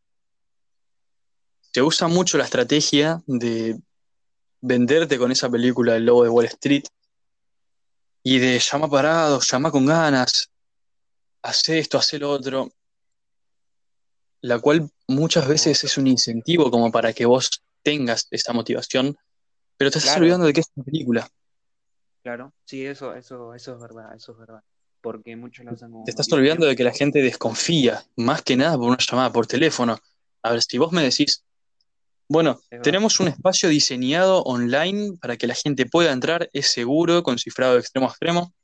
Se 1.72 1.82
usa 1.82 2.08
mucho 2.08 2.36
la 2.36 2.44
estrategia 2.44 3.22
de 3.26 3.78
venderte 4.60 5.16
con 5.18 5.30
esa 5.30 5.48
película 5.48 5.96
El 5.96 6.06
Lobo 6.06 6.24
de 6.24 6.28
Wall 6.28 6.46
Street 6.46 6.84
y 8.22 8.38
de 8.38 8.58
llama 8.58 8.90
parado, 8.90 9.40
llama 9.40 9.70
con 9.70 9.86
ganas, 9.86 10.49
hace 11.42 11.78
esto, 11.78 11.98
hace 11.98 12.18
lo 12.18 12.30
otro 12.30 12.70
la 14.42 14.58
cual 14.58 14.90
muchas 15.06 15.46
veces 15.46 15.84
es 15.84 15.98
un 15.98 16.06
incentivo 16.06 16.70
como 16.70 16.90
para 16.90 17.12
que 17.12 17.26
vos 17.26 17.62
tengas 17.82 18.26
esa 18.30 18.52
motivación, 18.52 19.16
pero 19.76 19.90
te 19.90 19.98
estás 19.98 20.16
olvidando 20.16 20.46
de 20.46 20.52
que 20.52 20.60
es 20.60 20.70
una 20.74 20.84
película. 20.84 21.28
Claro, 22.22 22.52
sí, 22.64 22.84
eso, 22.84 23.14
eso, 23.14 23.54
eso 23.54 23.74
es 23.74 23.80
verdad, 23.80 24.14
eso 24.14 24.32
es 24.32 24.38
verdad. 24.38 24.62
Porque 25.00 25.34
muchos 25.34 25.64
lo 25.64 25.72
usan 25.72 25.90
como. 25.90 26.04
Te 26.04 26.10
estás 26.10 26.30
olvidando 26.32 26.66
de 26.66 26.76
que 26.76 26.84
la 26.84 26.92
gente 26.92 27.22
desconfía, 27.22 28.04
más 28.16 28.42
que 28.42 28.56
nada 28.56 28.76
por 28.76 28.88
una 28.88 28.98
llamada 28.98 29.32
por 29.32 29.46
teléfono. 29.46 29.98
A 30.42 30.52
ver, 30.52 30.62
si 30.62 30.76
vos 30.76 30.92
me 30.92 31.02
decís, 31.02 31.44
bueno, 32.28 32.60
tenemos 32.82 33.18
un 33.20 33.28
espacio 33.28 33.70
diseñado 33.70 34.42
online 34.42 35.16
para 35.18 35.38
que 35.38 35.46
la 35.46 35.54
gente 35.54 35.86
pueda 35.86 36.12
entrar, 36.12 36.50
es 36.52 36.70
seguro, 36.70 37.22
con 37.22 37.38
cifrado 37.38 37.74
de 37.74 37.80
extremo 37.80 38.06
a 38.06 38.10
extremo 38.10 38.54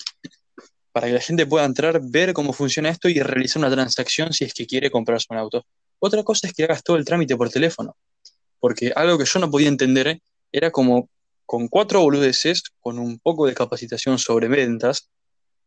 para 0.97 1.09
que 1.09 1.13
la 1.13 1.21
gente 1.21 1.45
pueda 1.45 1.67
entrar, 1.67 2.01
ver 2.03 2.33
cómo 2.33 2.55
funciona 2.55 2.89
esto 2.89 3.11
y 3.11 3.21
realizar 3.21 3.61
una 3.61 3.71
transacción 3.71 4.33
si 4.33 4.45
es 4.45 4.55
que 4.55 4.67
quiere 4.67 4.91
comprarse 4.91 5.27
un 5.29 5.37
auto. 5.37 5.67
Otra 5.99 6.23
cosa 6.23 6.47
es 6.47 6.55
que 6.55 6.65
hagas 6.65 6.83
todo 6.83 6.97
el 6.97 7.05
trámite 7.05 7.37
por 7.37 7.51
teléfono, 7.51 7.99
porque 8.59 8.95
algo 8.97 9.19
que 9.19 9.27
yo 9.27 9.39
no 9.39 9.51
podía 9.51 9.69
entender 9.69 10.23
era 10.51 10.71
como 10.71 11.11
con 11.45 11.69
cuatro 11.69 12.01
boludeces, 12.01 12.63
con 12.81 12.99
un 12.99 13.19
poco 13.19 13.47
de 13.47 13.53
capacitación 13.53 14.19
sobre 14.19 14.49
ventas, 14.49 15.11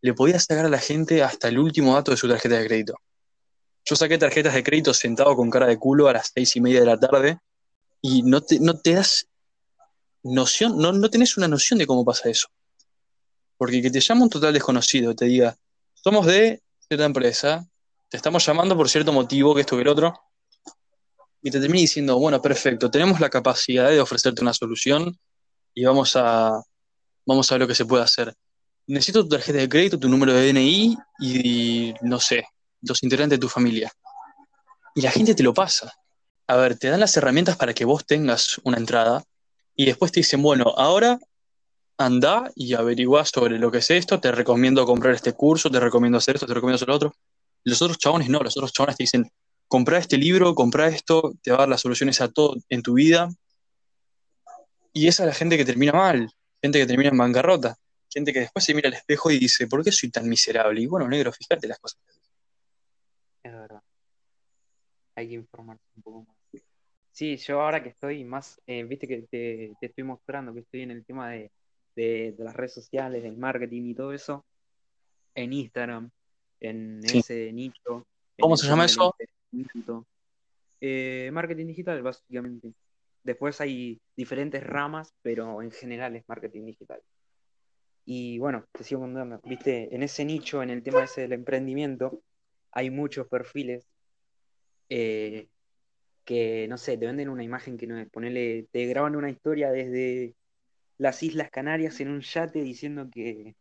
le 0.01 0.15
podías 0.15 0.45
sacar 0.45 0.65
a 0.65 0.69
la 0.69 0.79
gente 0.79 1.21
hasta 1.21 1.49
el 1.49 1.59
último 1.59 1.93
dato 1.93 2.09
de 2.09 2.17
su 2.17 2.27
tarjeta 2.27 2.57
de 2.57 2.65
crédito. 2.65 2.95
Yo 3.85 3.95
saqué 3.95 4.17
tarjetas 4.17 4.55
de 4.55 4.63
crédito 4.63 4.95
sentado 4.95 5.35
con 5.35 5.51
cara 5.51 5.67
de 5.67 5.77
culo 5.77 6.07
a 6.07 6.13
las 6.13 6.31
seis 6.33 6.55
y 6.55 6.61
media 6.61 6.79
de 6.79 6.87
la 6.87 6.99
tarde 6.99 7.37
y 8.01 8.23
no 8.23 8.41
te, 8.41 8.59
no 8.59 8.79
te 8.79 8.93
das 8.93 9.27
noción, 10.23 10.79
no, 10.79 10.91
no 10.91 11.07
tenés 11.07 11.37
una 11.37 11.47
noción 11.47 11.77
de 11.77 11.85
cómo 11.85 12.03
pasa 12.03 12.31
eso. 12.31 12.47
Porque 13.59 13.81
que 13.81 13.91
te 13.91 13.99
llama 13.99 14.23
un 14.23 14.29
total 14.29 14.53
desconocido, 14.53 15.13
te 15.13 15.25
diga, 15.25 15.53
somos 15.93 16.25
de 16.25 16.63
cierta 16.87 17.03
empresa, 17.03 17.67
te 18.07 18.15
estamos 18.15 18.45
llamando 18.45 18.77
por 18.77 18.87
cierto 18.87 19.11
motivo, 19.11 19.53
que 19.53 19.61
esto 19.61 19.75
que 19.75 19.81
el 19.81 19.89
otro, 19.89 20.17
y 21.41 21.51
te 21.51 21.59
termine 21.59 21.81
diciendo, 21.81 22.17
bueno, 22.17 22.41
perfecto, 22.41 22.89
tenemos 22.89 23.19
la 23.19 23.29
capacidad 23.29 23.89
de 23.89 23.99
ofrecerte 23.99 24.41
una 24.41 24.53
solución 24.53 25.19
y 25.73 25.83
vamos 25.83 26.15
a, 26.15 26.61
vamos 27.25 27.51
a 27.51 27.55
ver 27.55 27.61
lo 27.61 27.67
que 27.67 27.75
se 27.75 27.85
puede 27.85 28.01
hacer. 28.01 28.33
Necesito 28.87 29.23
tu 29.23 29.29
tarjeta 29.29 29.59
de 29.59 29.67
crédito, 29.67 29.99
tu 29.99 30.07
número 30.07 30.33
de 30.33 30.53
DNI 30.53 30.97
y, 31.19 31.93
no 32.01 32.21
sé, 32.21 32.45
los 32.81 33.03
integrantes 33.03 33.39
de 33.39 33.41
tu 33.41 33.49
familia. 33.49 33.91
Y 34.95 35.01
la 35.01 35.11
gente 35.11 35.35
te 35.35 35.43
lo 35.43 35.53
pasa. 35.53 35.93
A 36.47 36.55
ver, 36.55 36.79
te 36.79 36.87
dan 36.87 37.01
las 37.01 37.15
herramientas 37.17 37.57
para 37.57 37.73
que 37.73 37.83
vos 37.83 38.05
tengas 38.05 38.57
una 38.63 38.77
entrada 38.77 39.21
y 39.75 39.85
después 39.85 40.13
te 40.13 40.21
dicen, 40.21 40.41
bueno, 40.41 40.73
ahora 40.77 41.19
anda 41.99 42.49
y 42.55 42.73
averigua 42.73 43.25
sobre 43.25 43.59
lo 43.59 43.69
que 43.69 43.79
es 43.79 43.91
esto, 43.91 44.19
te 44.19 44.31
recomiendo 44.31 44.85
comprar 44.85 45.13
este 45.13 45.33
curso, 45.33 45.69
te 45.69 45.79
recomiendo 45.79 46.17
hacer 46.17 46.35
esto, 46.35 46.47
te 46.47 46.53
recomiendo 46.53 46.75
hacer 46.75 46.87
lo 46.87 46.95
otro. 46.95 47.13
Los 47.65 47.81
otros 47.81 47.97
chabones 47.97 48.29
no, 48.29 48.39
los 48.39 48.55
otros 48.55 48.71
chabones 48.71 48.95
te 48.95 49.03
dicen, 49.03 49.29
compra 49.67 49.97
este 49.97 50.17
libro, 50.17 50.55
compra 50.55 50.87
esto, 50.87 51.33
te 51.43 51.51
va 51.51 51.57
a 51.57 51.59
dar 51.61 51.69
las 51.69 51.81
soluciones 51.81 52.21
a 52.21 52.31
todo 52.31 52.55
en 52.69 52.81
tu 52.81 52.93
vida. 52.93 53.29
Y 54.93 55.07
esa 55.07 55.23
es 55.23 55.27
la 55.27 55.33
gente 55.33 55.57
que 55.57 55.65
termina 55.65 55.91
mal, 55.91 56.31
gente 56.61 56.79
que 56.79 56.85
termina 56.85 57.09
en 57.09 57.17
bancarrota, 57.17 57.77
gente 58.09 58.31
que 58.31 58.39
después 58.39 58.63
se 58.63 58.73
mira 58.73 58.87
al 58.87 58.95
espejo 58.95 59.29
y 59.29 59.37
dice, 59.37 59.67
¿por 59.67 59.83
qué 59.83 59.91
soy 59.91 60.09
tan 60.09 60.27
miserable? 60.27 60.81
Y 60.81 60.87
bueno, 60.87 61.07
negro, 61.07 61.33
fíjate 61.33 61.67
las 61.67 61.79
cosas. 61.79 61.99
Es 63.43 63.51
verdad. 63.51 63.81
Hay 65.15 65.27
que 65.27 65.33
informarse 65.33 65.83
un 65.97 66.01
poco 66.01 66.23
más. 66.23 66.63
Sí, 67.11 67.35
yo 67.35 67.61
ahora 67.61 67.83
que 67.83 67.89
estoy 67.89 68.23
más, 68.23 68.61
eh, 68.65 68.83
viste 68.85 69.05
que 69.05 69.23
te 69.29 69.75
estoy 69.81 70.05
mostrando 70.05 70.53
que 70.53 70.61
estoy 70.61 70.83
en 70.83 70.91
el 70.91 71.03
tema 71.03 71.31
de, 71.31 71.51
de, 71.99 72.35
las 72.37 72.55
redes 72.55 72.73
sociales, 72.73 73.23
del 73.23 73.37
marketing 73.37 73.83
y 73.87 73.93
todo 73.93 74.13
eso, 74.13 74.45
en 75.35 75.51
Instagram, 75.51 76.09
en 76.61 77.01
ese 77.03 77.51
nicho. 77.51 78.07
¿Cómo 78.39 78.55
se 78.55 78.67
llama 78.67 78.85
eso? 78.85 79.13
Eh, 80.81 81.29
marketing 81.33 81.67
digital, 81.67 82.01
básicamente. 82.01 82.73
Después 83.23 83.59
hay 83.59 83.99
diferentes 84.15 84.63
ramas, 84.63 85.13
pero 85.21 85.61
en 85.61 85.71
general 85.71 86.15
es 86.15 86.23
marketing 86.27 86.65
digital. 86.65 87.01
Y 88.05 88.39
bueno, 88.39 88.65
te 88.71 88.83
sigo 88.83 89.01
contando, 89.01 89.41
viste, 89.43 89.93
en 89.93 90.01
ese 90.01 90.23
nicho, 90.23 90.63
en 90.63 90.69
el 90.69 90.81
tema 90.81 91.03
ese 91.03 91.21
del 91.21 91.33
emprendimiento, 91.33 92.21
hay 92.71 92.89
muchos 92.89 93.27
perfiles 93.27 93.85
eh, 94.87 95.47
que, 96.23 96.65
no 96.69 96.77
sé, 96.77 96.97
te 96.97 97.05
venden 97.05 97.29
una 97.29 97.43
imagen 97.43 97.77
que 97.77 97.87
no 97.87 97.99
es, 97.99 98.09
ponele, 98.09 98.67
te 98.71 98.85
graban 98.85 99.15
una 99.15 99.29
historia 99.29 99.69
desde 99.71 100.33
las 100.99 101.23
Islas 101.23 101.49
Canarias 101.49 101.99
en 102.01 102.09
un 102.09 102.21
yate 102.21 102.61
diciendo 102.61 103.09
que, 103.11 103.55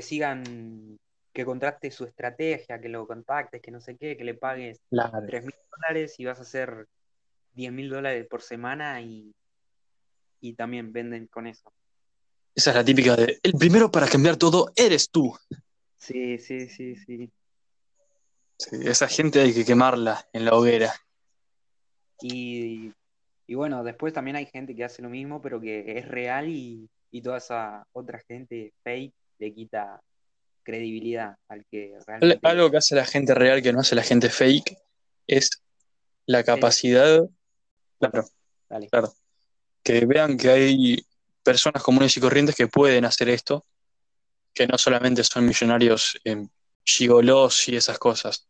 sigan 0.00 0.98
que 1.32 1.44
contraste 1.44 1.90
su 1.90 2.04
estrategia, 2.04 2.80
que 2.80 2.88
lo 2.88 3.06
contactes, 3.06 3.60
que 3.60 3.70
no 3.70 3.80
sé 3.80 3.96
qué, 3.96 4.16
que 4.16 4.24
le 4.24 4.34
pagues 4.34 4.80
Claro. 4.88 5.26
3 5.26 5.44
mil 5.44 5.54
dólares 5.70 6.14
y 6.18 6.24
vas 6.24 6.38
a 6.38 6.42
hacer 6.42 6.86
10 7.54 7.72
mil 7.72 7.90
dólares 7.90 8.26
por 8.30 8.42
semana 8.42 9.00
y, 9.00 9.34
y 10.40 10.54
también 10.54 10.92
venden 10.92 11.26
con 11.26 11.48
eso. 11.48 11.72
Esa 12.54 12.70
es 12.70 12.76
la 12.76 12.84
típica 12.84 13.16
de, 13.16 13.40
el 13.42 13.52
primero 13.54 13.90
para 13.90 14.06
cambiar 14.06 14.36
todo 14.36 14.72
eres 14.76 15.10
tú. 15.10 15.36
Sí, 15.96 16.38
sí, 16.38 16.68
sí, 16.68 16.94
sí. 16.94 17.28
Sí, 18.56 18.76
esa 18.84 19.08
gente 19.08 19.40
hay 19.40 19.52
que 19.52 19.64
quemarla 19.64 20.28
en 20.32 20.44
la 20.44 20.54
hoguera. 20.54 20.94
Y, 22.20 22.92
y 23.46 23.54
bueno, 23.54 23.84
después 23.84 24.12
también 24.12 24.36
hay 24.36 24.46
gente 24.46 24.74
que 24.74 24.84
hace 24.84 25.02
lo 25.02 25.10
mismo, 25.10 25.40
pero 25.42 25.60
que 25.60 25.98
es 25.98 26.08
real 26.08 26.48
y, 26.48 26.88
y 27.10 27.22
toda 27.22 27.38
esa 27.38 27.86
otra 27.92 28.20
gente 28.26 28.72
fake 28.82 29.14
le 29.38 29.54
quita 29.54 30.00
credibilidad 30.62 31.36
al 31.48 31.64
que 31.70 31.94
Al- 31.96 32.04
realmente... 32.06 32.48
Algo 32.48 32.70
que 32.70 32.76
hace 32.78 32.94
la 32.94 33.04
gente 33.04 33.34
real 33.34 33.62
que 33.62 33.72
no 33.72 33.80
hace 33.80 33.94
la 33.94 34.02
gente 34.02 34.30
fake 34.30 34.76
es 35.26 35.50
la 36.26 36.42
capacidad, 36.42 37.20
claro, 37.98 38.24
Dale. 38.68 38.88
claro, 38.88 39.12
que 39.82 40.06
vean 40.06 40.38
que 40.38 40.48
hay 40.48 41.06
personas 41.42 41.82
comunes 41.82 42.16
y 42.16 42.20
corrientes 42.20 42.54
que 42.56 42.66
pueden 42.66 43.04
hacer 43.04 43.28
esto, 43.28 43.66
que 44.54 44.66
no 44.66 44.78
solamente 44.78 45.22
son 45.22 45.44
millonarios 45.46 46.18
en 46.24 46.50
gigolos 46.82 47.68
y 47.68 47.76
esas 47.76 47.98
cosas. 47.98 48.48